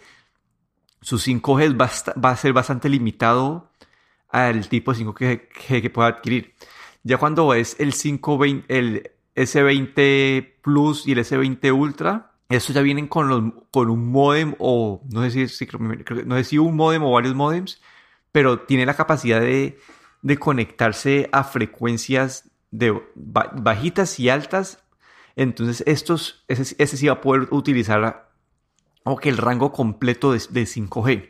su 1.02 1.18
5G 1.18 1.80
va, 1.80 2.30
a 2.32 2.36
ser 2.36 2.54
bastante 2.54 2.90
limitado 2.90 3.72
al 4.30 4.68
tipo 4.70 4.94
de 4.94 5.06
5G 5.06 5.82
que, 5.82 5.90
pueda 5.90 6.10
adquirir. 6.10 6.54
Ya 7.04 7.18
cuando 7.18 7.54
es 7.54 7.80
el 7.80 7.94
520, 7.94 8.78
el 8.78 9.12
S20 9.36 10.54
Plus 10.62 11.08
y 11.08 11.14
el 11.14 11.20
S20 11.20 11.72
Ultra, 11.74 12.32
estos 12.50 12.76
ya 12.76 12.82
vienen 12.82 13.08
con, 13.08 13.28
los, 13.28 13.44
con 13.72 13.90
un 13.90 14.10
modem 14.12 14.56
o 14.60 15.02
no 15.12 15.30
sé 15.30 15.48
si, 15.48 15.68
no 16.26 16.44
sé 16.44 16.60
un 16.60 16.76
modem 16.76 17.04
o 17.04 17.12
varios 17.12 17.36
modems, 17.36 17.82
pero 18.32 18.60
tiene 18.62 18.86
la 18.86 18.96
capacidad 18.96 19.42
de, 19.42 19.80
de 20.22 20.38
conectarse 20.38 21.30
a 21.32 21.44
frecuencias 21.44 22.50
de 22.72 23.02
bajitas 23.16 24.20
y 24.20 24.30
altas. 24.30 24.84
Entonces, 25.38 25.84
estos, 25.86 26.44
ese, 26.48 26.76
ese 26.80 26.98
sí 26.98 27.06
va 27.06 27.14
a 27.14 27.22
poder 27.22 27.48
utilizar 27.52 28.32
el 29.22 29.38
rango 29.38 29.72
completo 29.72 30.34
de, 30.34 30.40
de 30.50 30.64
5G. 30.64 31.30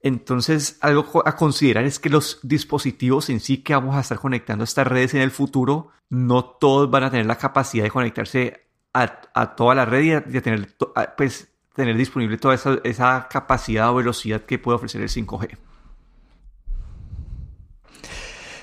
Entonces, 0.00 0.78
algo 0.80 1.26
a 1.26 1.34
considerar 1.34 1.84
es 1.84 1.98
que 1.98 2.08
los 2.08 2.38
dispositivos 2.44 3.28
en 3.28 3.40
sí 3.40 3.64
que 3.64 3.74
vamos 3.74 3.96
a 3.96 4.00
estar 4.00 4.20
conectando 4.20 4.62
a 4.62 4.66
estas 4.66 4.86
redes 4.86 5.12
en 5.14 5.22
el 5.22 5.32
futuro, 5.32 5.88
no 6.08 6.44
todos 6.44 6.88
van 6.88 7.02
a 7.02 7.10
tener 7.10 7.26
la 7.26 7.36
capacidad 7.36 7.82
de 7.82 7.90
conectarse 7.90 8.68
a, 8.94 9.20
a 9.34 9.56
toda 9.56 9.74
la 9.74 9.84
red 9.84 10.04
y 10.04 10.36
a, 10.36 10.40
tener, 10.40 10.76
pues, 11.16 11.52
tener 11.74 11.96
disponible 11.96 12.38
toda 12.38 12.54
esa, 12.54 12.78
esa, 12.84 13.26
capacidad 13.28 13.90
o 13.90 13.96
velocidad 13.96 14.42
que 14.42 14.60
puede 14.60 14.76
ofrecer 14.76 15.02
el 15.02 15.08
5G. 15.08 15.58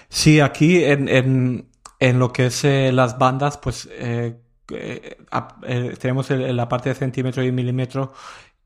Sí, 0.08 0.40
aquí 0.40 0.86
en, 0.86 1.10
en, 1.10 1.68
en 2.00 2.20
lo 2.20 2.32
que 2.32 2.46
es 2.46 2.64
eh, 2.64 2.94
las 2.94 3.18
bandas, 3.18 3.58
pues 3.58 3.90
eh, 3.92 4.40
eh, 4.76 5.18
tenemos 6.00 6.30
la 6.30 6.68
parte 6.70 6.90
de 6.90 6.96
centímetro 6.96 7.44
y 7.44 7.52
milímetro 7.52 8.14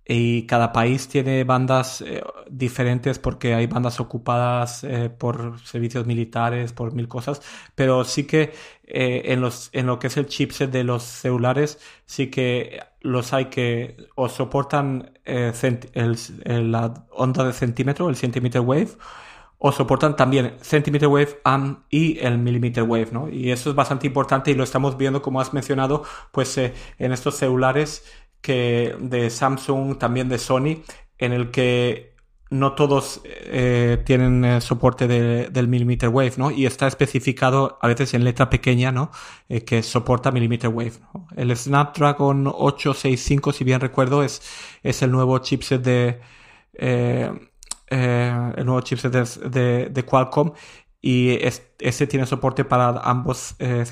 y 0.09 0.45
cada 0.47 0.71
país 0.71 1.09
tiene 1.09 1.43
bandas 1.43 2.03
diferentes 2.49 3.19
porque 3.19 3.53
hay 3.53 3.67
bandas 3.67 3.99
ocupadas 3.99 4.85
por 5.17 5.59
servicios 5.59 6.05
militares, 6.05 6.71
por 6.71 6.93
mil 6.93 7.09
cosas, 7.09 7.41
pero 7.75 8.05
sí 8.05 8.23
que 8.25 8.53
en, 8.85 9.41
los, 9.41 9.69
en 9.73 9.85
lo 9.85 9.99
que 9.99 10.07
es 10.07 10.15
el 10.15 10.27
chipset 10.27 10.71
de 10.71 10.85
los 10.85 11.03
celulares, 11.03 11.79
sí 12.05 12.27
que 12.27 12.79
los 13.01 13.33
hay 13.33 13.45
que 13.45 13.97
o 14.15 14.29
soportan 14.29 15.11
la 15.25 17.05
onda 17.11 17.43
de 17.43 17.51
centímetro, 17.51 18.07
el 18.07 18.15
centimeter 18.15 18.61
wave, 18.61 18.91
o 19.59 19.71
soportan 19.71 20.15
también 20.15 20.55
centimeter 20.61 21.07
wave 21.07 21.39
y 21.89 22.19
el 22.19 22.37
millimeter 22.37 22.83
wave, 22.83 23.09
¿no? 23.11 23.29
Y 23.29 23.51
eso 23.51 23.69
es 23.69 23.75
bastante 23.75 24.07
importante 24.07 24.51
y 24.51 24.53
lo 24.53 24.63
estamos 24.63 24.97
viendo, 24.97 25.21
como 25.21 25.41
has 25.41 25.53
mencionado, 25.53 26.03
pues 26.31 26.57
eh, 26.57 26.73
en 26.99 27.11
estos 27.11 27.35
celulares 27.35 28.05
que 28.41 28.95
de 28.99 29.29
Samsung, 29.29 29.97
también 29.97 30.29
de 30.29 30.37
Sony, 30.37 30.83
en 31.17 31.33
el 31.33 31.49
que 31.49 32.15
no 32.49 32.75
todos 32.75 33.21
eh, 33.25 34.01
tienen 34.05 34.45
eh, 34.45 34.61
soporte 34.61 35.07
del 35.07 35.67
millimeter 35.67 36.09
wave, 36.09 36.33
¿no? 36.37 36.51
Y 36.51 36.65
está 36.67 36.87
especificado 36.87 37.79
a 37.81 37.87
veces 37.87 38.13
en 38.13 38.23
letra 38.23 38.49
pequeña, 38.49 38.91
¿no? 38.91 39.11
que 39.65 39.81
soporta 39.81 40.31
millimeter 40.31 40.69
wave. 40.69 40.93
El 41.35 41.55
Snapdragon 41.57 42.47
865, 42.47 43.53
si 43.53 43.63
bien 43.63 43.81
recuerdo, 43.81 44.23
es, 44.23 44.41
es 44.83 45.01
el 45.01 45.11
nuevo 45.11 45.39
chipset 45.39 45.81
de 45.81 46.21
eh, 47.89 48.53
el 48.57 48.65
nuevo 48.65 48.81
chipset 48.81 49.11
de, 49.11 49.89
de, 49.89 50.03
Qualcomm 50.03 50.51
y 51.01 51.37
este 51.79 52.05
tiene 52.05 52.25
soporte 52.25 52.65
para 52.65 52.89
ambos 52.99 53.55
eh, 53.59 53.85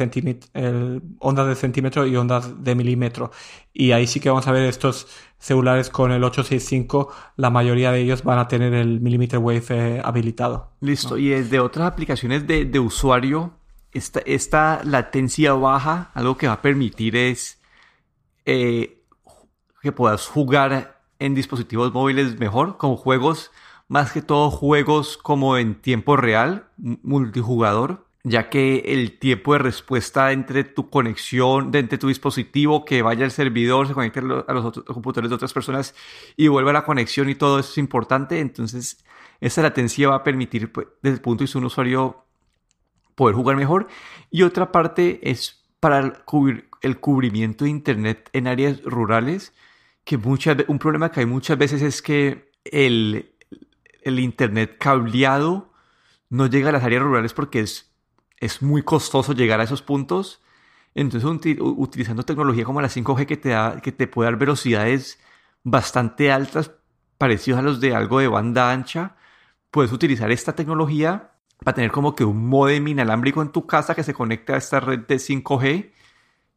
ondas 1.19 1.47
de 1.47 1.55
centímetro 1.55 2.05
y 2.05 2.15
ondas 2.17 2.62
de 2.63 2.75
milímetro. 2.75 3.31
Y 3.71 3.93
ahí 3.93 4.05
sí 4.05 4.19
que 4.19 4.29
vamos 4.29 4.47
a 4.47 4.51
ver 4.51 4.63
estos 4.63 5.08
celulares 5.38 5.89
con 5.89 6.12
el 6.12 6.23
865, 6.23 7.13
la 7.38 7.49
mayoría 7.49 7.91
de 7.91 8.01
ellos 8.01 8.23
van 8.23 8.39
a 8.39 8.47
tener 8.49 8.73
el 8.73 8.99
millimeter 8.99 9.39
wave 9.39 9.63
eh, 9.69 10.01
habilitado. 10.03 10.71
Listo, 10.81 11.17
y 11.17 11.29
desde 11.29 11.60
otras 11.60 11.88
aplicaciones 11.88 12.45
de, 12.47 12.65
de 12.65 12.79
usuario, 12.79 13.53
esta, 13.93 14.19
esta, 14.25 14.81
latencia 14.84 15.53
baja, 15.53 16.12
algo 16.15 16.36
que 16.36 16.47
va 16.47 16.53
a 16.53 16.62
permitir 16.62 17.15
es 17.15 17.62
que 18.43 19.91
puedas 19.95 20.27
jugar 20.27 20.99
en 21.19 21.34
dispositivos 21.34 21.93
móviles 21.93 22.38
mejor, 22.39 22.77
como 22.77 22.97
juegos 22.97 23.51
más 23.88 24.12
que 24.12 24.21
todo 24.21 24.52
juegos 24.52 25.17
como 25.17 25.58
en 25.58 25.76
tiempo 25.76 26.17
real, 26.17 26.69
multijugador, 26.78 28.06
ya 28.24 28.50
que 28.50 28.80
el 28.88 29.19
tiempo 29.19 29.54
de 29.54 29.60
respuesta 29.60 30.32
entre 30.32 30.63
tu 30.63 30.89
conexión, 30.89 31.71
de 31.71 31.80
entre 31.80 32.00
tu 32.00 32.08
dispositivo, 32.08 32.84
que 32.84 33.04
vaya 33.04 33.24
al 33.24 33.32
servidor, 33.32 33.88
se 33.88 33.93
conecte 33.93 34.19
a 34.19 34.54
los 34.54 34.65
otros 34.65 34.86
computadores 34.86 35.30
de 35.30 35.36
otras 35.36 35.54
personas 35.54 35.93
y 36.36 36.48
vuelva 36.48 36.74
la 36.74 36.84
conexión 36.86 37.30
y 37.30 37.36
todo 37.36 37.60
eso 37.60 37.69
es 37.69 37.78
importante. 37.78 38.39
Entonces, 38.39 39.04
esa 39.41 39.62
latencia 39.62 40.10
va 40.10 40.15
a 40.15 40.24
permitir, 40.24 40.71
pues, 40.71 40.88
desde 41.04 41.17
el 41.17 41.21
punto 41.21 41.39
de 41.39 41.43
vista 41.43 41.60
de 41.60 41.62
un 41.62 41.65
usuario, 41.67 42.26
poder 43.13 43.36
jugar 43.36 43.56
mejor. 43.58 43.88
Y 44.32 44.41
otra 44.41 44.71
parte 44.71 45.19
es 45.30 45.63
para 45.80 46.24
cubrir 46.26 46.67
el 46.82 47.00
cubrimiento 47.00 47.65
de 47.65 47.69
Internet 47.69 48.30
en 48.34 48.48
áreas 48.48 48.82
rurales, 48.84 49.54
que 50.04 50.17
muchas, 50.17 50.58
un 50.67 50.80
problema 50.80 51.12
que 51.12 51.19
hay 51.19 51.26
muchas 51.28 51.58
veces 51.60 51.84
es 51.84 52.02
que 52.02 52.52
el, 52.63 53.35
el 54.06 54.20
Internet 54.20 54.78
cableado 54.80 55.74
no 56.30 56.48
llega 56.48 56.70
a 56.70 56.72
las 56.72 56.84
áreas 56.84 57.04
rurales 57.04 57.34
porque 57.34 57.60
es, 57.60 57.91
es 58.38 58.62
muy 58.62 58.84
costoso 58.84 59.34
llegar 59.34 59.60
a 59.60 59.63
esos 59.63 59.82
puntos. 59.82 60.41
Entonces, 60.94 61.58
utilizando 61.60 62.24
tecnología 62.24 62.63
como 62.63 62.82
la 62.82 62.88
5G 62.88 63.26
que 63.26 63.36
te, 63.36 63.50
da, 63.50 63.82
que 63.82 63.91
te 63.91 64.08
puede 64.08 64.30
dar 64.30 64.39
velocidades 64.39 65.20
bastante 65.63 66.32
altas, 66.32 66.72
parecidos 67.18 67.60
a 67.60 67.63
los 67.63 67.82
de 67.82 67.94
algo 67.94 68.20
de 68.20 68.30
banda 68.30 68.72
ancha, 68.72 69.18
puedes 69.72 69.91
utilizar 69.91 70.32
esta 70.32 70.54
tecnología 70.54 71.32
para 71.63 71.76
tener 71.76 71.91
como 71.91 72.15
que 72.15 72.24
un 72.24 72.48
modem 72.48 72.88
inalámbrico 72.88 73.41
en 73.41 73.50
tu 73.50 73.65
casa 73.65 73.96
que 73.96 74.04
se 74.04 74.13
conecte 74.13 74.54
a 74.54 74.58
esta 74.58 74.80
red 74.80 75.00
de 75.00 75.15
5G 75.15 75.91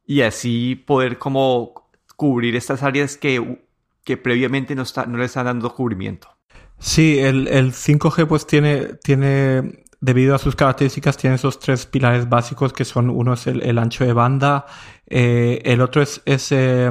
y 0.06 0.20
así 0.20 0.76
poder 0.76 1.18
como 1.18 1.88
cubrir 2.16 2.56
estas 2.56 2.82
áreas 2.82 3.16
que, 3.16 3.64
que 4.04 4.16
previamente 4.16 4.74
no, 4.74 4.82
está, 4.82 5.06
no 5.06 5.18
le 5.18 5.24
están 5.24 5.46
dando 5.46 5.74
cubrimiento. 5.74 6.37
Sí, 6.78 7.18
el, 7.18 7.48
el 7.48 7.72
5G 7.72 8.26
pues 8.26 8.46
tiene, 8.46 8.94
tiene, 9.02 9.84
debido 10.00 10.34
a 10.34 10.38
sus 10.38 10.54
características, 10.54 11.16
tiene 11.16 11.36
esos 11.36 11.58
tres 11.58 11.86
pilares 11.86 12.28
básicos 12.28 12.72
que 12.72 12.84
son, 12.84 13.10
uno 13.10 13.34
es 13.34 13.46
el, 13.46 13.78
ancho 13.78 14.04
de 14.04 14.12
banda, 14.12 14.66
eh, 15.06 15.60
el 15.64 15.80
otro 15.80 16.02
es, 16.02 16.22
es 16.24 16.52
eh, 16.52 16.90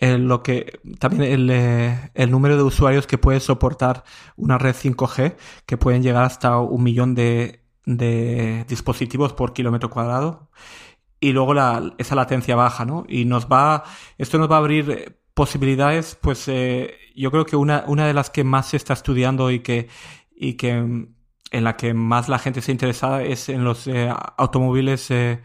lo 0.00 0.42
que, 0.42 0.80
también 0.98 1.22
el, 1.32 1.50
eh, 1.50 2.10
el, 2.14 2.30
número 2.30 2.56
de 2.56 2.62
usuarios 2.62 3.06
que 3.06 3.18
puede 3.18 3.40
soportar 3.40 4.04
una 4.36 4.56
red 4.58 4.74
5G, 4.74 5.36
que 5.66 5.76
pueden 5.76 6.02
llegar 6.02 6.24
hasta 6.24 6.58
un 6.58 6.82
millón 6.82 7.14
de, 7.14 7.60
de 7.84 8.64
dispositivos 8.68 9.32
por 9.34 9.52
kilómetro 9.52 9.90
cuadrado. 9.90 10.48
Y 11.20 11.32
luego 11.32 11.54
la, 11.54 11.94
esa 11.98 12.14
latencia 12.14 12.56
baja, 12.56 12.84
¿no? 12.84 13.04
Y 13.08 13.24
nos 13.24 13.46
va, 13.46 13.84
esto 14.18 14.38
nos 14.38 14.50
va 14.50 14.56
a 14.56 14.58
abrir 14.58 15.18
posibilidades, 15.36 16.16
pues 16.18 16.48
eh, 16.48 16.96
yo 17.14 17.30
creo 17.30 17.44
que 17.44 17.56
una, 17.56 17.84
una 17.86 18.06
de 18.06 18.14
las 18.14 18.30
que 18.30 18.42
más 18.42 18.70
se 18.70 18.78
está 18.78 18.94
estudiando 18.94 19.50
y 19.50 19.60
que, 19.60 19.88
y 20.34 20.54
que 20.54 20.70
en 20.70 21.64
la 21.64 21.76
que 21.76 21.92
más 21.92 22.30
la 22.30 22.38
gente 22.38 22.62
se 22.62 22.72
interesada 22.72 23.22
es 23.22 23.50
en 23.50 23.62
los 23.62 23.86
eh, 23.86 24.10
automóviles 24.38 25.08
eh, 25.10 25.42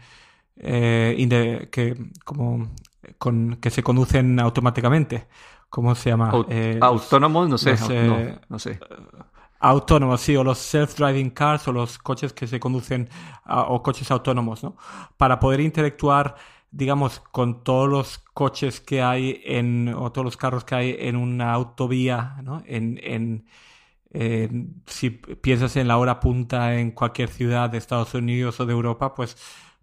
que, 0.56 2.10
como, 2.24 2.70
con, 3.18 3.56
que 3.56 3.68
se 3.68 3.82
conducen 3.82 4.40
automáticamente. 4.40 5.28
¿Cómo 5.68 5.94
se 5.94 6.08
llama? 6.08 6.32
autónomos, 6.80 7.50
no 7.50 7.58
sé. 7.58 7.76
no, 8.48 8.58
sé. 8.58 8.80
Autónomos, 9.60 10.22
sí, 10.22 10.34
o 10.36 10.42
los 10.42 10.58
self-driving 10.58 11.34
cars 11.34 11.68
o 11.68 11.72
los 11.72 11.98
coches 11.98 12.32
que 12.32 12.46
se 12.46 12.58
conducen 12.58 13.10
o 13.46 13.82
coches 13.82 14.10
autónomos, 14.10 14.64
¿no? 14.64 14.74
Para 15.18 15.38
poder 15.38 15.60
interactuar 15.60 16.34
digamos, 16.72 17.20
con 17.20 17.62
todos 17.62 17.88
los 17.88 18.18
coches 18.18 18.80
que 18.80 19.02
hay 19.02 19.42
en, 19.44 19.94
o 19.94 20.10
todos 20.10 20.24
los 20.24 20.36
carros 20.36 20.64
que 20.64 20.74
hay 20.74 20.96
en 20.98 21.16
una 21.16 21.52
autovía, 21.52 22.36
¿no? 22.42 22.62
En, 22.66 22.98
en, 23.02 23.46
si 24.86 25.10
piensas 25.10 25.76
en 25.76 25.88
la 25.88 25.98
hora 25.98 26.18
punta 26.20 26.78
en 26.78 26.90
cualquier 26.90 27.28
ciudad 27.28 27.70
de 27.70 27.78
Estados 27.78 28.14
Unidos 28.14 28.58
o 28.60 28.66
de 28.66 28.72
Europa, 28.72 29.14
pues, 29.14 29.36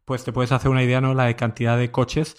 pues 0.06 0.24
te 0.24 0.32
puedes 0.32 0.52
hacer 0.52 0.70
una 0.70 0.84
idea, 0.84 1.00
¿no? 1.00 1.14
La 1.14 1.26
de 1.26 1.36
cantidad 1.36 1.78
de 1.78 1.92
coches 1.92 2.36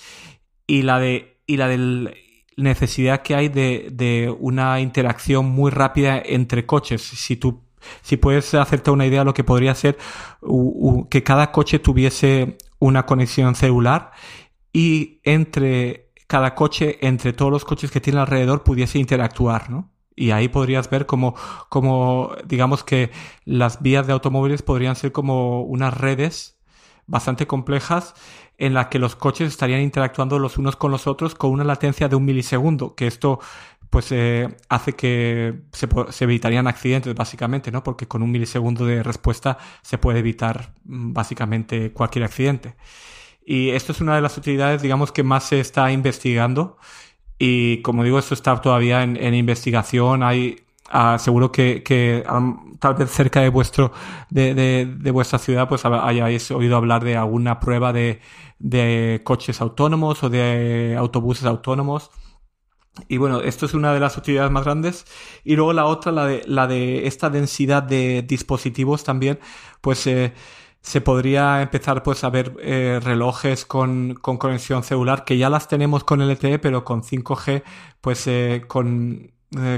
y 0.66 0.82
la 0.82 0.98
de, 0.98 1.40
y 1.46 1.56
la 1.56 1.68
de 1.68 2.16
necesidad 2.56 3.22
que 3.22 3.34
hay 3.34 3.48
de, 3.48 3.88
de 3.92 4.34
una 4.38 4.80
interacción 4.80 5.46
muy 5.46 5.70
rápida 5.70 6.20
entre 6.24 6.66
coches. 6.66 7.02
Si 7.02 7.36
tú 7.36 7.69
si 8.02 8.16
puedes 8.16 8.54
hacerte 8.54 8.90
una 8.90 9.06
idea 9.06 9.20
de 9.20 9.24
lo 9.24 9.34
que 9.34 9.44
podría 9.44 9.74
ser 9.74 9.98
que 11.10 11.22
cada 11.22 11.52
coche 11.52 11.78
tuviese 11.78 12.58
una 12.78 13.06
conexión 13.06 13.54
celular 13.54 14.12
y 14.72 15.20
entre 15.24 16.10
cada 16.26 16.54
coche, 16.54 16.98
entre 17.00 17.32
todos 17.32 17.50
los 17.50 17.64
coches 17.64 17.90
que 17.90 18.00
tiene 18.00 18.20
alrededor, 18.20 18.62
pudiese 18.62 18.98
interactuar, 18.98 19.68
¿no? 19.68 19.90
Y 20.14 20.30
ahí 20.30 20.48
podrías 20.48 20.88
ver 20.90 21.06
como, 21.06 21.34
como, 21.68 22.32
digamos 22.46 22.84
que 22.84 23.10
las 23.44 23.82
vías 23.82 24.06
de 24.06 24.12
automóviles 24.12 24.62
podrían 24.62 24.94
ser 24.94 25.12
como 25.12 25.62
unas 25.62 25.96
redes 25.96 26.60
bastante 27.06 27.46
complejas 27.46 28.14
en 28.58 28.74
las 28.74 28.88
que 28.88 28.98
los 28.98 29.16
coches 29.16 29.48
estarían 29.48 29.80
interactuando 29.80 30.38
los 30.38 30.58
unos 30.58 30.76
con 30.76 30.92
los 30.92 31.06
otros 31.06 31.34
con 31.34 31.50
una 31.50 31.64
latencia 31.64 32.08
de 32.08 32.14
un 32.14 32.24
milisegundo, 32.24 32.94
que 32.94 33.06
esto 33.06 33.40
pues 33.90 34.12
eh, 34.12 34.56
hace 34.68 34.94
que 34.94 35.62
se, 35.72 35.88
se, 36.10 36.24
evitarían 36.24 36.68
accidentes 36.68 37.14
básicamente, 37.14 37.72
¿no? 37.72 37.82
Porque 37.82 38.06
con 38.06 38.22
un 38.22 38.30
milisegundo 38.30 38.86
de 38.86 39.02
respuesta 39.02 39.58
se 39.82 39.98
puede 39.98 40.20
evitar 40.20 40.72
mm, 40.84 41.12
básicamente 41.12 41.92
cualquier 41.92 42.24
accidente. 42.24 42.76
Y 43.44 43.70
esto 43.70 43.92
es 43.92 44.00
una 44.00 44.14
de 44.14 44.20
las 44.20 44.38
utilidades, 44.38 44.80
digamos, 44.82 45.10
que 45.12 45.24
más 45.24 45.44
se 45.44 45.60
está 45.60 45.90
investigando. 45.90 46.78
Y 47.38 47.82
como 47.82 48.04
digo, 48.04 48.18
esto 48.18 48.34
está 48.34 48.60
todavía 48.60 49.02
en, 49.02 49.34
investigación. 49.34 50.22
Hay, 50.22 50.60
ah, 50.90 51.18
seguro 51.18 51.50
que, 51.50 51.82
que 51.82 52.24
tal 52.78 52.94
vez 52.94 53.10
cerca 53.10 53.40
de 53.40 53.48
vuestro, 53.48 53.92
de, 54.28 54.54
de, 54.54 54.86
de, 54.86 55.10
vuestra 55.10 55.38
ciudad, 55.38 55.68
pues 55.68 55.84
hayáis 55.84 56.50
oído 56.52 56.76
hablar 56.76 57.02
de 57.02 57.16
alguna 57.16 57.58
prueba 57.60 57.92
de, 57.92 58.20
de 58.60 59.22
coches 59.24 59.60
autónomos 59.60 60.22
o 60.22 60.30
de 60.30 60.94
autobuses 60.98 61.44
autónomos 61.44 62.10
y 63.08 63.16
bueno, 63.18 63.40
esto 63.40 63.66
es 63.66 63.74
una 63.74 63.92
de 63.94 64.00
las 64.00 64.16
utilidades 64.16 64.50
más 64.50 64.64
grandes. 64.64 65.06
Y 65.44 65.56
luego 65.56 65.72
la 65.72 65.86
otra, 65.86 66.12
la 66.12 66.26
de, 66.26 66.42
la 66.46 66.66
de 66.66 67.06
esta 67.06 67.30
densidad 67.30 67.82
de 67.82 68.22
dispositivos 68.22 69.04
también, 69.04 69.38
pues 69.80 70.06
eh, 70.06 70.32
se 70.82 71.00
podría 71.00 71.62
empezar 71.62 72.02
pues 72.02 72.24
a 72.24 72.30
ver 72.30 72.56
eh, 72.60 73.00
relojes 73.02 73.64
con, 73.64 74.14
con, 74.14 74.38
conexión 74.38 74.82
celular, 74.82 75.24
que 75.24 75.38
ya 75.38 75.50
las 75.50 75.68
tenemos 75.68 76.04
con 76.04 76.20
LTE, 76.20 76.58
pero 76.58 76.84
con 76.84 77.02
5G, 77.02 77.62
pues 78.00 78.26
eh, 78.26 78.64
con, 78.66 79.32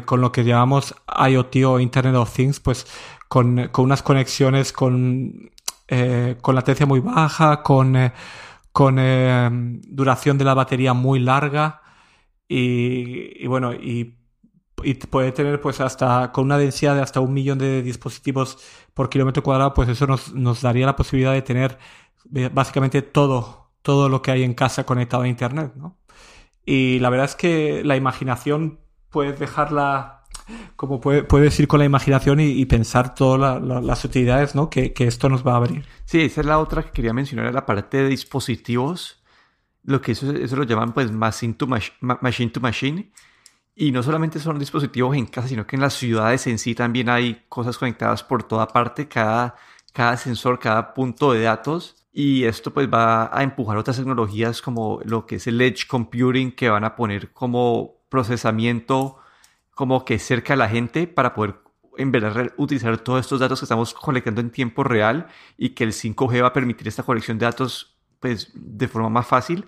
con 0.05 0.21
lo 0.21 0.33
que 0.33 0.45
llamamos 0.45 0.95
IoT 1.07 1.57
o 1.67 1.81
Internet 1.81 2.15
of 2.15 2.33
Things, 2.33 2.61
pues 2.61 2.87
con, 3.29 3.69
con 3.69 3.87
unas 3.87 4.03
conexiones 4.03 4.73
con, 4.73 5.51
con 6.41 6.55
latencia 6.55 6.87
muy 6.87 7.01
baja, 7.01 7.63
con, 7.63 8.13
con 8.73 9.81
duración 9.89 10.39
de 10.39 10.45
la 10.45 10.55
batería 10.55 10.93
muy 10.93 11.21
larga 11.21 11.82
y, 12.55 13.47
bueno, 13.47 13.73
y, 13.73 14.19
puede 15.11 15.33
tener 15.33 15.61
pues 15.61 15.81
hasta 15.81 16.33
con 16.33 16.47
una 16.47 16.59
densidad 16.59 16.97
de 16.97 17.03
hasta 17.03 17.21
un 17.21 17.33
millón 17.33 17.59
de 17.59 17.83
dispositivos 17.83 18.59
por 18.95 19.09
kilómetro 19.09 19.43
cuadrado, 19.43 19.73
pues 19.75 19.89
eso 19.89 20.07
nos, 20.07 20.61
daría 20.61 20.87
la 20.87 20.97
posibilidad 20.97 21.33
de 21.33 21.43
tener 21.43 21.79
eh, 22.35 22.51
básicamente 22.53 23.01
todo, 23.01 23.71
todo 23.81 24.09
lo 24.09 24.23
que 24.23 24.33
hay 24.33 24.43
en 24.43 24.55
casa 24.55 24.85
conectado 24.85 25.23
a 25.23 25.29
Internet, 25.29 25.75
¿no? 25.77 25.99
Y 26.67 26.99
la 26.99 27.11
verdad 27.11 27.27
es 27.27 27.37
que 27.37 27.83
la 27.85 27.97
imaginación 27.97 28.81
puedes 29.09 29.39
dejarla, 29.39 30.25
como 30.77 31.01
puede, 31.01 31.23
puedes 31.23 31.59
ir 31.59 31.69
con 31.69 31.79
la 31.79 31.87
imaginación 31.87 32.41
y, 32.41 32.65
pensar 32.67 33.15
todas 33.15 33.63
las 33.63 34.05
utilidades 34.05 34.55
¿no? 34.55 34.69
que, 34.69 34.93
que, 34.93 35.07
esto 35.07 35.29
nos 35.29 35.47
va 35.47 35.55
a 35.55 35.57
abrir. 35.57 35.85
Sí, 36.05 36.21
esa 36.21 36.41
es 36.41 36.47
la 36.47 36.59
otra 36.59 36.83
que 36.83 36.91
quería 36.91 37.13
mencionar, 37.13 37.53
la 37.53 37.67
parte 37.67 37.99
de 37.99 38.09
dispositivos 38.09 39.22
lo 39.85 40.01
que 40.01 40.13
eso, 40.13 40.31
eso 40.33 40.57
lo 40.57 40.65
llaman 40.65 40.93
pues 40.93 41.11
machine 41.11 41.55
to, 41.55 41.67
machine 41.67 42.51
to 42.51 42.61
machine. 42.61 43.13
Y 43.75 43.91
no 43.91 44.03
solamente 44.03 44.39
son 44.39 44.59
dispositivos 44.59 45.17
en 45.17 45.27
casa, 45.27 45.49
sino 45.49 45.67
que 45.67 45.77
en 45.77 45.83
las 45.83 45.95
ciudades 45.95 46.47
en 46.47 46.59
sí 46.59 46.75
también 46.75 47.09
hay 47.09 47.45
cosas 47.49 47.79
conectadas 47.79 48.23
por 48.23 48.43
toda 48.43 48.69
parte, 48.69 49.09
cada, 49.09 49.57
cada 49.93 50.17
sensor, 50.17 50.59
cada 50.59 50.93
punto 50.95 51.33
de 51.33 51.43
datos. 51.43 52.07
Y 52.13 52.45
esto 52.45 52.73
pues 52.73 52.89
va 52.93 53.37
a 53.37 53.43
empujar 53.43 53.79
otras 53.79 53.97
tecnologías 53.97 54.61
como 54.61 55.01
lo 55.05 55.25
que 55.27 55.37
es 55.37 55.47
el 55.47 55.61
edge 55.61 55.87
computing, 55.89 56.53
que 56.53 56.69
van 56.69 56.85
a 56.85 56.95
poner 56.95 57.33
como 57.33 58.03
procesamiento 58.11 59.19
como 59.75 60.05
que 60.05 60.19
cerca 60.19 60.53
a 60.53 60.57
la 60.57 60.69
gente 60.69 61.07
para 61.07 61.35
poder 61.35 61.57
en 61.97 62.13
verdad 62.13 62.53
utilizar 62.57 62.99
todos 62.99 63.21
estos 63.21 63.41
datos 63.41 63.61
que 63.61 63.65
estamos 63.65 63.95
colectando 63.95 64.41
en 64.41 64.51
tiempo 64.51 64.85
real 64.85 65.29
y 65.57 65.71
que 65.71 65.85
el 65.85 65.93
5G 65.93 66.43
va 66.43 66.49
a 66.49 66.53
permitir 66.53 66.89
esta 66.89 67.03
colección 67.03 67.39
de 67.39 67.47
datos 67.47 67.92
pues 68.23 68.51
de 68.55 68.89
forma 68.89 69.11
más 69.11 69.27
fácil. 69.27 69.67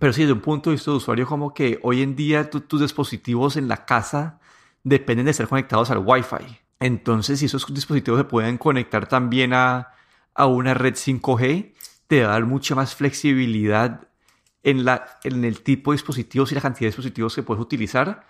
Pero 0.00 0.12
sí, 0.12 0.22
desde 0.22 0.32
un 0.32 0.40
punto 0.40 0.70
de 0.70 0.76
vista 0.76 0.90
de 0.90 0.96
usuario, 0.96 1.26
como 1.26 1.54
que 1.54 1.78
hoy 1.82 2.02
en 2.02 2.16
día 2.16 2.50
tus 2.50 2.80
dispositivos 2.80 3.56
en 3.56 3.68
la 3.68 3.84
casa 3.84 4.40
dependen 4.82 5.26
de 5.26 5.32
estar 5.32 5.46
conectados 5.46 5.90
al 5.90 5.98
Wi-Fi. 5.98 6.58
Entonces, 6.80 7.38
si 7.38 7.46
esos 7.46 7.72
dispositivos 7.72 8.18
se 8.18 8.24
pueden 8.24 8.56
conectar 8.56 9.06
también 9.06 9.52
a, 9.52 9.92
a 10.34 10.46
una 10.46 10.72
red 10.72 10.94
5G, 10.94 11.74
te 12.06 12.22
va 12.22 12.30
a 12.30 12.32
dar 12.32 12.46
mucha 12.46 12.74
más 12.74 12.94
flexibilidad 12.94 14.08
en, 14.62 14.86
la, 14.86 15.18
en 15.22 15.44
el 15.44 15.60
tipo 15.62 15.90
de 15.92 15.96
dispositivos 15.96 16.50
y 16.50 16.54
la 16.54 16.62
cantidad 16.62 16.86
de 16.86 16.88
dispositivos 16.88 17.34
que 17.34 17.42
puedes 17.42 17.62
utilizar. 17.62 18.26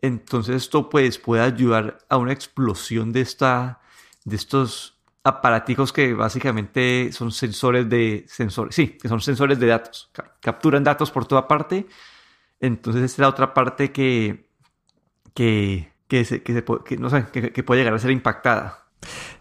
Entonces, 0.00 0.56
esto 0.56 0.88
pues, 0.88 1.18
puede 1.18 1.42
ayudar 1.42 1.98
a 2.08 2.16
una 2.16 2.32
explosión 2.32 3.12
de, 3.12 3.20
esta, 3.20 3.80
de 4.24 4.36
estos 4.36 4.99
aparaticos 5.22 5.92
que 5.92 6.14
básicamente 6.14 7.12
son 7.12 7.30
sensores 7.30 7.88
de 7.88 8.24
sensores, 8.26 8.74
sí, 8.74 8.98
que 9.00 9.08
son 9.08 9.20
sensores 9.20 9.58
de 9.58 9.66
datos, 9.66 10.10
capturan 10.40 10.84
datos 10.84 11.10
por 11.10 11.26
toda 11.26 11.46
parte. 11.46 11.86
Entonces 12.58 13.02
esta 13.02 13.14
es 13.14 13.18
la 13.20 13.28
otra 13.28 13.54
parte 13.54 13.92
que, 13.92 14.48
que, 15.34 15.92
que, 16.08 16.24
se, 16.24 16.42
que, 16.42 16.62
no 16.98 17.10
sé, 17.10 17.26
que, 17.32 17.62
puede 17.62 17.80
llegar 17.80 17.94
a 17.94 17.98
ser 17.98 18.10
impactada. 18.10 18.86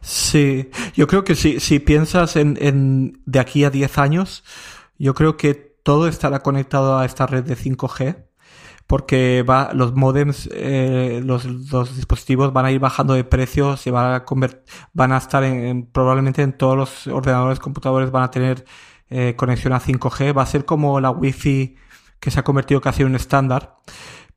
Sí, 0.01 0.69
yo 0.95 1.07
creo 1.07 1.23
que 1.23 1.35
si, 1.35 1.59
si 1.59 1.79
piensas 1.79 2.35
en, 2.35 2.57
en 2.61 3.21
de 3.25 3.39
aquí 3.39 3.65
a 3.65 3.69
10 3.69 3.97
años, 3.97 4.43
yo 4.97 5.13
creo 5.13 5.35
que 5.35 5.53
todo 5.53 6.07
estará 6.07 6.39
conectado 6.39 6.97
a 6.97 7.05
esta 7.05 7.25
red 7.25 7.43
de 7.43 7.57
5G 7.57 8.28
porque 8.89 9.45
va, 9.47 9.69
los 9.75 9.93
modems, 9.93 10.49
eh, 10.51 11.21
los, 11.23 11.45
los, 11.45 11.95
dispositivos 11.95 12.53
van 12.53 12.65
a 12.65 12.71
ir 12.71 12.79
bajando 12.79 13.13
de 13.13 13.23
precio, 13.23 13.77
se 13.77 13.91
van 13.91 14.15
a 14.15 14.25
van 14.93 15.11
a 15.11 15.17
estar 15.17 15.43
en, 15.43 15.85
probablemente 15.85 16.41
en 16.41 16.53
todos 16.57 16.75
los 16.75 17.05
ordenadores, 17.05 17.59
computadores 17.59 18.09
van 18.09 18.23
a 18.23 18.31
tener 18.31 18.65
eh, 19.11 19.35
conexión 19.37 19.73
a 19.73 19.79
5G, 19.79 20.35
va 20.35 20.41
a 20.41 20.47
ser 20.47 20.65
como 20.65 20.99
la 20.99 21.11
Wi-Fi 21.11 21.75
que 22.19 22.31
se 22.31 22.39
ha 22.39 22.43
convertido 22.43 22.81
casi 22.81 23.03
en 23.03 23.09
un 23.09 23.15
estándar, 23.15 23.75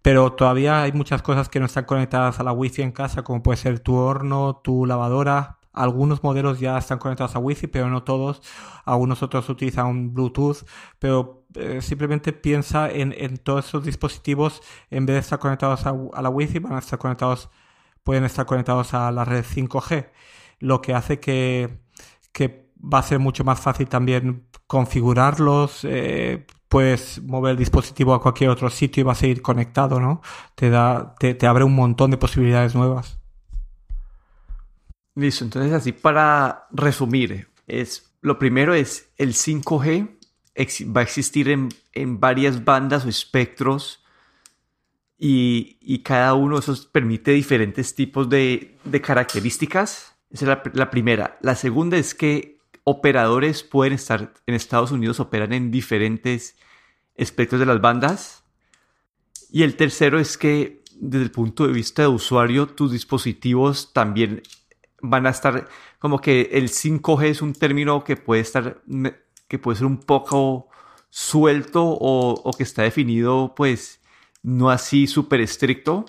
pero 0.03 0.35
todavía 0.35 0.83
hay 0.83 0.93
muchas 0.93 1.23
cosas 1.23 1.49
que 1.49 1.59
no 1.59 1.65
están 1.65 1.87
conectadas 1.87 2.39
a 2.39 2.43
la 2.43 2.53
Wi-Fi 2.53 2.83
en 2.83 2.93
casa, 2.93 3.25
como 3.25 3.43
puede 3.43 3.57
ser 3.57 3.81
tu 3.81 3.95
horno, 3.95 4.61
tu 4.63 4.85
lavadora, 4.85 5.61
algunos 5.73 6.23
modelos 6.23 6.61
ya 6.61 6.77
están 6.77 6.99
conectados 6.99 7.35
a 7.37 7.39
Wi-Fi, 7.39 7.69
pero 7.69 7.89
no 7.89 8.03
todos. 8.03 8.43
Algunos 8.85 9.23
otros 9.23 9.49
utilizan 9.49 10.13
Bluetooth, 10.13 10.67
pero 10.99 11.42
eh, 11.55 11.81
simplemente 11.83 12.33
piensa 12.33 12.91
en, 12.91 13.15
en, 13.17 13.37
todos 13.39 13.67
esos 13.67 13.85
dispositivos, 13.85 14.63
en 14.91 15.07
vez 15.07 15.15
de 15.15 15.21
estar 15.21 15.39
conectados 15.39 15.87
a, 15.87 16.23
la 16.23 16.29
Wi-Fi, 16.29 16.61
van 16.61 16.75
a 16.75 16.79
estar 16.79 16.99
conectados, 16.99 17.51
pueden 18.03 18.25
estar 18.25 18.47
conectados 18.47 18.95
a 18.95 19.11
la 19.11 19.25
red 19.25 19.45
5G, 19.45 20.09
lo 20.61 20.81
que 20.81 20.95
hace 20.95 21.21
que, 21.21 21.81
que 22.33 22.71
va 22.83 22.99
a 22.99 23.03
ser 23.03 23.19
mucho 23.19 23.45
más 23.45 23.61
fácil 23.61 23.89
también 23.89 24.47
configurarlos, 24.67 25.85
eh, 25.85 26.47
puedes 26.69 27.23
mover 27.23 27.53
el 27.53 27.59
dispositivo 27.59 28.15
a 28.15 28.23
cualquier 28.23 28.51
otro 28.51 28.71
sitio 28.71 29.03
y 29.03 29.05
va 29.05 29.13
a 29.13 29.17
seguir 29.17 29.43
conectado, 29.43 30.01
¿no? 30.01 30.23
Te 30.55 30.71
da, 30.71 31.15
te, 31.19 31.35
te 31.35 31.47
abre 31.47 31.65
un 31.65 31.75
montón 31.75 32.11
de 32.11 32.17
posibilidades 32.17 32.75
nuevas. 32.75 33.19
Listo, 35.15 35.45
entonces 35.45 35.73
así 35.73 35.93
para 35.93 36.67
resumir, 36.71 37.49
es, 37.67 38.15
lo 38.23 38.39
primero 38.39 38.73
es 38.73 39.13
el 39.19 39.35
5G 39.35 40.22
va 40.57 41.01
a 41.01 41.05
existir 41.05 41.49
en, 41.49 41.69
en 41.93 42.21
varias 42.21 42.65
bandas 42.65 43.05
o 43.05 43.09
espectros 43.09 44.05
y, 45.19 45.79
y, 45.81 46.01
cada 46.01 46.35
uno 46.35 46.57
de 46.57 46.61
esos 46.63 46.87
permite 46.87 47.31
diferentes 47.31 47.95
tipos 47.95 48.29
de, 48.29 48.77
de 48.85 49.01
características. 49.01 50.17
Esa 50.31 50.45
es 50.45 50.49
la, 50.49 50.63
la, 50.75 50.91
primera. 50.91 51.39
La 51.43 51.55
segunda 51.55 51.97
es 51.97 52.15
que 52.15 52.59
operadores 52.83 53.63
pueden 53.63 53.93
estar 53.93 54.35
en 54.47 54.55
Estados 54.55 54.91
Unidos, 54.91 55.21
operan 55.21 55.53
en 55.53 55.71
diferentes 55.71 56.57
espectros 57.15 57.61
de 57.61 57.67
las 57.67 57.81
bandas. 57.81 58.43
Y 59.51 59.63
el 59.63 59.77
tercero 59.77 60.19
es 60.19 60.37
que 60.37 60.83
desde 60.97 61.25
el 61.25 61.31
punto 61.31 61.67
de 61.67 61.73
vista 61.73 62.03
de 62.03 62.09
usuario, 62.09 62.67
tus 62.67 62.91
dispositivos 62.91 63.93
también 63.93 64.43
van 65.03 65.27
a 65.27 65.31
estar 65.31 65.69
como 65.99 66.21
que 66.21 66.51
el 66.53 66.69
5G 66.69 67.27
es 67.27 67.43
un 67.43 67.53
término 67.53 68.03
que 68.05 68.17
puede 68.17 68.41
estar 68.41 68.83
que 69.53 69.59
puede 69.59 69.77
ser 69.77 69.87
un 69.87 69.99
poco 69.99 70.71
suelto 71.11 71.85
o, 71.85 72.51
que 72.57 72.63
está 72.63 72.85
definido 72.85 73.53
pues 73.55 74.01
no 74.43 74.71
así 74.71 75.07
súper 75.07 75.43
estricto 75.43 76.07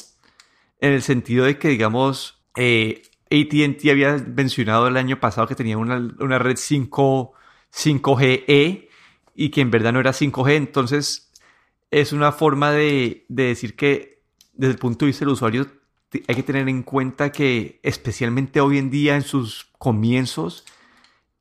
en 0.80 0.94
el 0.94 1.02
sentido 1.02 1.44
de 1.44 1.60
que 1.60 1.68
digamos 1.68 2.42
eh, 2.56 3.02
ATT 3.26 3.86
había 3.90 4.16
mencionado 4.34 4.88
el 4.88 4.96
año 4.96 5.20
pasado 5.20 5.46
que 5.46 5.56
tenía 5.56 5.78
una, 5.78 5.98
una 6.22 6.40
red 6.40 6.56
5 6.56 7.34
5GE 7.74 8.88
y 9.36 9.50
que 9.50 9.60
en 9.60 9.70
verdad 9.70 9.92
no 9.92 10.00
era 10.00 10.12
5G 10.12 10.56
entonces 10.56 11.30
es 11.92 12.14
una 12.14 12.32
forma 12.32 12.72
de, 12.72 13.26
de 13.28 13.44
decir 13.44 13.76
que 13.76 14.24
desde 14.54 14.72
el 14.72 14.80
punto 14.80 15.04
de 15.04 15.08
vista 15.08 15.26
del 15.26 15.34
usuario 15.34 15.68
hay 16.30 16.36
que 16.36 16.44
tener 16.44 16.70
en 16.70 16.82
cuenta 16.84 17.34
que 17.34 17.82
especialmente 17.84 18.62
hoy 18.62 18.78
en 18.78 18.90
día 18.90 19.16
en 19.16 19.24
sus 19.24 19.66
comienzos, 19.80 20.64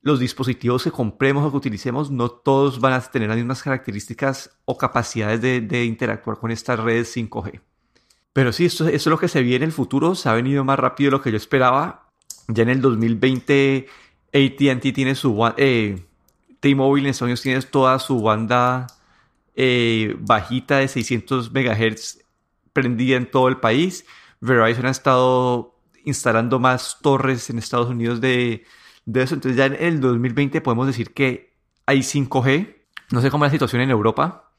los 0.03 0.19
dispositivos 0.19 0.83
que 0.83 0.91
compremos 0.91 1.45
o 1.45 1.51
que 1.51 1.57
utilicemos, 1.57 2.11
no 2.11 2.29
todos 2.29 2.81
van 2.81 2.91
a 2.93 3.01
tener 3.01 3.29
las 3.29 3.37
mismas 3.37 3.63
características 3.63 4.51
o 4.65 4.77
capacidades 4.77 5.41
de, 5.41 5.85
interactuar 5.85 6.37
con 6.37 6.51
estas 6.51 6.77
redes 6.77 7.15
5G. 7.15 7.61
Pero 8.33 8.51
sí, 8.51 8.65
esto, 8.65 8.87
es 8.87 9.05
lo 9.07 9.17
que 9.17 9.29
se 9.29 9.41
viene 9.41 9.63
en 9.63 9.69
el 9.69 9.71
futuro. 9.71 10.13
Se 10.13 10.27
ha 10.27 10.33
venido 10.33 10.65
más 10.65 10.77
rápido 10.77 11.07
de 11.07 11.11
lo 11.17 11.21
que 11.21 11.31
yo 11.31 11.37
esperaba. 11.37 12.09
Ya 12.49 12.63
en 12.63 12.69
el 12.69 12.81
2020 12.81 13.87
ATT 14.33 14.93
tiene 14.93 15.15
su... 15.15 15.39
Eh, 15.57 16.05
T-Mobile 16.59 17.07
en 17.07 17.11
Estados 17.11 17.27
Unidos 17.27 17.41
tiene 17.41 17.61
toda 17.61 17.99
su 17.99 18.21
banda 18.21 18.87
eh, 19.55 20.15
bajita 20.19 20.77
de 20.77 20.87
600 20.87 21.51
MHz 21.51 22.19
prendida 22.73 23.17
en 23.17 23.29
todo 23.29 23.47
el 23.47 23.57
país. 23.57 24.05
Verizon 24.41 24.85
ha 24.85 24.91
estado 24.91 25.75
instalando 26.05 26.59
más 26.59 26.99
torres 27.01 27.49
en 27.49 27.59
Estados 27.59 27.89
Unidos 27.89 28.19
de, 28.19 28.65
eso. 29.13 29.35
Entonces 29.35 29.57
ya 29.57 29.65
en 29.65 29.77
el 29.79 30.01
2020 30.01 30.61
podemos 30.61 30.87
decir 30.87 31.13
que 31.13 31.53
hay 31.85 31.99
5G. 31.99 32.75
No 33.11 33.21
sé 33.21 33.29
cómo 33.29 33.45
es 33.45 33.51
la 33.51 33.55
situación 33.55 33.81
en 33.81 33.89
Europa. 33.89 34.51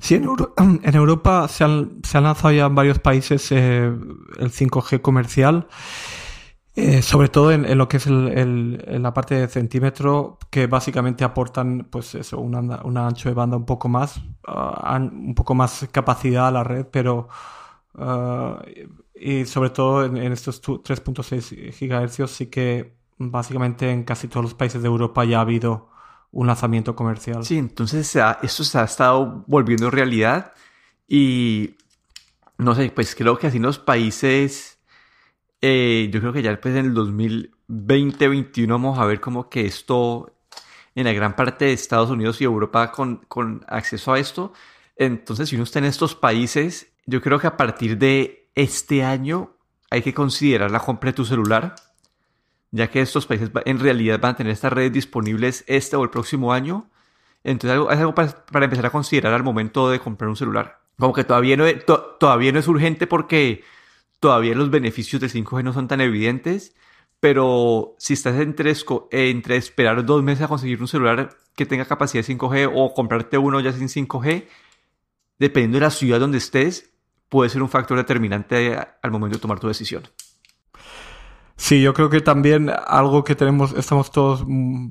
Sí, 0.00 0.14
en, 0.14 0.24
Europa 0.94 1.48
se 1.48 1.64
han, 1.64 2.00
lanzado 2.14 2.52
ya 2.52 2.66
en 2.66 2.74
varios 2.74 2.98
países 2.98 3.52
eh, 3.52 3.92
el 4.38 4.50
5G 4.50 5.00
comercial. 5.00 5.68
Eh, 6.76 7.02
sobre 7.02 7.28
todo 7.28 7.50
en, 7.50 7.76
lo 7.76 7.88
que 7.88 7.96
es 7.96 8.06
el, 8.06 9.02
la 9.02 9.12
parte 9.12 9.34
de 9.34 9.48
centímetro, 9.48 10.38
que 10.50 10.66
básicamente 10.66 11.24
aportan 11.24 11.88
pues 11.90 12.14
eso, 12.14 12.38
un, 12.40 12.54
ancho 12.96 13.28
de 13.28 13.34
banda 13.34 13.56
un 13.56 13.66
poco 13.66 13.88
más, 13.88 14.20
ah, 14.46 14.98
un 15.00 15.34
poco 15.34 15.54
más 15.54 15.88
capacidad 15.90 16.46
a 16.46 16.50
la 16.52 16.64
red, 16.64 16.86
pero 16.86 17.28
ah, 17.96 18.62
y 19.14 19.44
sobre 19.46 19.70
todo 19.70 20.06
en, 20.06 20.32
estos 20.32 20.62
3.6 20.62 21.72
gigahercios 21.72 22.30
sí 22.30 22.46
que 22.46 22.99
básicamente 23.20 23.90
en 23.90 24.04
casi 24.04 24.28
todos 24.28 24.44
los 24.44 24.54
países 24.54 24.80
de 24.80 24.88
Europa 24.88 25.24
ya 25.24 25.38
ha 25.38 25.42
habido 25.42 25.90
un 26.32 26.46
lanzamiento 26.46 26.96
comercial. 26.96 27.44
Sí, 27.44 27.58
entonces 27.58 28.16
eso 28.42 28.64
se 28.64 28.78
ha 28.78 28.84
estado 28.84 29.44
volviendo 29.46 29.90
realidad 29.90 30.52
y 31.06 31.76
no 32.56 32.74
sé, 32.74 32.90
pues 32.90 33.14
creo 33.14 33.38
que 33.38 33.46
así 33.46 33.58
en 33.58 33.64
los 33.64 33.78
países 33.78 34.78
eh, 35.60 36.08
yo 36.10 36.20
creo 36.20 36.32
que 36.32 36.42
ya 36.42 36.50
después 36.50 36.74
en 36.74 36.86
el 36.86 36.94
2020-2021 36.94 38.68
vamos 38.68 38.98
a 38.98 39.04
ver 39.04 39.20
como 39.20 39.50
que 39.50 39.66
esto 39.66 40.34
en 40.94 41.04
la 41.04 41.12
gran 41.12 41.36
parte 41.36 41.66
de 41.66 41.72
Estados 41.74 42.10
Unidos 42.10 42.40
y 42.40 42.44
Europa 42.44 42.90
con, 42.90 43.18
con 43.28 43.64
acceso 43.68 44.12
a 44.14 44.18
esto. 44.18 44.52
Entonces, 44.96 45.48
si 45.48 45.56
uno 45.56 45.64
está 45.64 45.78
en 45.78 45.84
estos 45.84 46.14
países, 46.14 46.92
yo 47.06 47.20
creo 47.20 47.38
que 47.38 47.46
a 47.46 47.56
partir 47.56 47.98
de 47.98 48.50
este 48.54 49.04
año 49.04 49.56
hay 49.90 50.02
que 50.02 50.14
considerar 50.14 50.70
la 50.70 50.80
compra 50.80 51.10
de 51.10 51.16
tu 51.16 51.24
celular, 51.24 51.74
ya 52.72 52.88
que 52.90 53.00
estos 53.00 53.26
países 53.26 53.50
en 53.64 53.80
realidad 53.80 54.20
van 54.20 54.32
a 54.32 54.36
tener 54.36 54.52
estas 54.52 54.72
redes 54.72 54.92
disponibles 54.92 55.64
este 55.66 55.96
o 55.96 56.04
el 56.04 56.10
próximo 56.10 56.52
año. 56.52 56.88
Entonces 57.42 57.80
es 57.90 57.98
algo 57.98 58.14
para, 58.14 58.64
empezar 58.64 58.86
a 58.86 58.90
considerar 58.90 59.32
al 59.32 59.42
momento 59.42 59.90
de 59.90 59.98
comprar 59.98 60.28
un 60.28 60.36
celular. 60.36 60.80
Como 60.98 61.12
que 61.12 61.24
todavía 61.24 61.56
no, 61.56 61.64
todavía 62.18 62.52
no 62.52 62.58
es 62.58 62.68
urgente 62.68 63.06
porque 63.06 63.64
todavía 64.20 64.54
los 64.54 64.70
beneficios 64.70 65.20
del 65.20 65.30
5G 65.30 65.64
no 65.64 65.72
son 65.72 65.88
tan 65.88 66.00
evidentes, 66.00 66.74
pero 67.20 67.94
si 67.98 68.14
estás 68.14 68.38
entre, 68.38 68.74
entre 69.10 69.56
esperar 69.56 70.04
dos 70.04 70.22
meses 70.22 70.44
a 70.44 70.48
conseguir 70.48 70.80
un 70.80 70.88
celular 70.88 71.30
que 71.56 71.66
tenga 71.66 71.86
capacidad 71.86 72.24
de 72.24 72.34
5G 72.34 72.70
o 72.74 72.94
comprarte 72.94 73.38
uno 73.38 73.60
ya 73.60 73.72
sin 73.72 73.88
5G, 73.88 74.46
dependiendo 75.38 75.78
de 75.78 75.84
la 75.84 75.90
ciudad 75.90 76.20
donde 76.20 76.38
estés, 76.38 76.92
puede 77.30 77.48
ser 77.48 77.62
un 77.62 77.68
factor 77.68 77.96
determinante 77.96 78.76
al 79.02 79.10
momento 79.10 79.38
de 79.38 79.42
tomar 79.42 79.58
tu 79.58 79.68
decisión. 79.68 80.02
Sí, 81.70 81.80
yo 81.80 81.94
creo 81.94 82.10
que 82.10 82.20
también 82.20 82.68
algo 82.88 83.22
que 83.22 83.36
tenemos, 83.36 83.72
estamos 83.74 84.10
todos, 84.10 84.42
mm, 84.44 84.88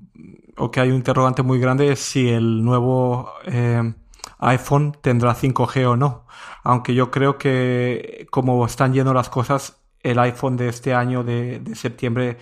o 0.55 0.71
que 0.71 0.79
hay 0.79 0.87
un 0.91 0.95
interrogante 0.95 1.43
muy 1.43 1.59
grande 1.59 1.91
es 1.91 1.99
si 1.99 2.29
el 2.29 2.63
nuevo 2.63 3.33
eh, 3.47 3.93
iPhone 4.37 4.97
tendrá 5.01 5.35
5G 5.35 5.85
o 5.85 5.97
no. 5.97 6.25
Aunque 6.63 6.93
yo 6.95 7.11
creo 7.11 7.37
que 7.37 8.27
como 8.31 8.65
están 8.65 8.93
yendo 8.93 9.13
las 9.13 9.27
cosas, 9.27 9.81
el 10.03 10.19
iPhone 10.19 10.55
de 10.55 10.69
este 10.69 10.93
año 10.93 11.25
de, 11.25 11.61
septiembre 11.75 12.37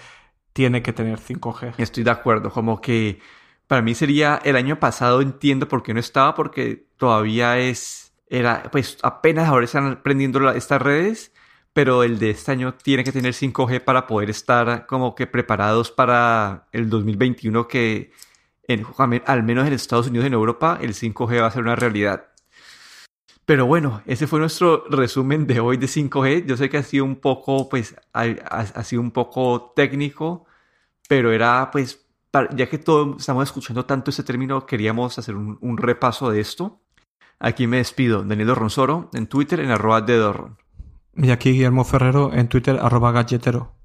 tiene 0.54 0.84
que 0.84 0.94
tener 0.94 1.18
5G. 1.18 1.74
Estoy 1.80 2.04
de 2.04 2.12
acuerdo, 2.12 2.52
como 2.52 2.80
que 2.80 3.20
para 3.66 3.82
mí 3.82 3.96
sería 3.96 4.40
el 4.44 4.56
año 4.56 4.80
pasado, 4.80 5.22
entiendo 5.22 5.68
por 5.68 5.82
qué 5.82 5.96
no 5.96 6.00
estaba, 6.00 6.36
porque 6.36 6.86
todavía 6.98 7.58
es, 7.58 8.14
era, 8.30 8.70
pues 8.72 9.00
apenas 9.02 9.48
ahora 9.48 9.66
están 9.66 9.88
aprendiendo 9.94 10.48
estas 10.52 10.80
redes, 10.80 11.32
pero 11.78 12.02
el 12.02 12.18
de 12.18 12.32
este 12.32 12.52
año 12.52 12.74
tiene 12.74 13.04
que 13.04 13.12
tener 13.12 13.36
5G 13.36 13.84
para 13.84 14.08
poder 14.08 14.32
estar 14.32 14.88
como 14.88 15.14
que 15.14 15.28
preparados 15.28 15.92
para 15.92 16.68
el 16.72 16.90
2021 16.90 17.68
que 17.68 18.12
al 19.28 19.44
menos 19.44 19.68
en 19.68 19.74
Estados 19.74 20.08
Unidos 20.08 20.24
y 20.24 20.28
en 20.30 20.34
Europa, 20.34 20.80
el 20.82 20.96
5G 20.96 21.40
va 21.40 21.46
a 21.46 21.52
ser 21.52 21.62
una 21.62 21.76
realidad. 21.76 22.30
Pero 23.46 23.68
bueno, 23.68 24.02
ese 24.08 24.26
fue 24.26 24.40
nuestro 24.40 24.86
resumen 24.90 25.46
de 25.46 25.60
hoy 25.60 25.78
de 25.78 25.86
5G. 25.86 26.48
Yo 26.48 26.58
sé 26.58 26.68
que 26.68 26.78
ha 26.78 26.84
sido 26.84 27.06
un 27.06 27.18
poco, 27.18 27.70
pues, 27.70 27.96
ha, 28.12 28.84
sido 28.84 29.04
un 29.04 29.12
poco 29.12 29.72
técnico, 29.76 30.48
pero 31.08 31.32
era, 31.32 31.70
pues, 31.72 32.08
ya 32.56 32.68
que 32.68 32.80
todos 32.80 33.18
estamos 33.20 33.44
escuchando 33.44 33.86
tanto 33.86 34.10
ese 34.10 34.24
término, 34.24 34.66
queríamos 34.66 35.20
hacer 35.20 35.36
un, 35.36 35.78
repaso 35.78 36.32
de 36.32 36.40
esto. 36.40 36.82
Aquí 37.38 37.68
me 37.68 37.78
despido, 37.78 38.24
Daniel 38.24 38.56
Ronsoro, 38.56 39.12
en 39.14 39.28
Twitter, 39.28 39.60
en 39.60 39.70
arroba 39.70 40.02
de 40.02 40.18
Y 41.18 41.32
aquí 41.32 41.52
Guillermo 41.52 41.84
Ferrero, 41.84 42.32
en 42.34 42.48
Twitter, 42.48 42.80
arroba 42.80 43.12
galletero. 43.12 43.77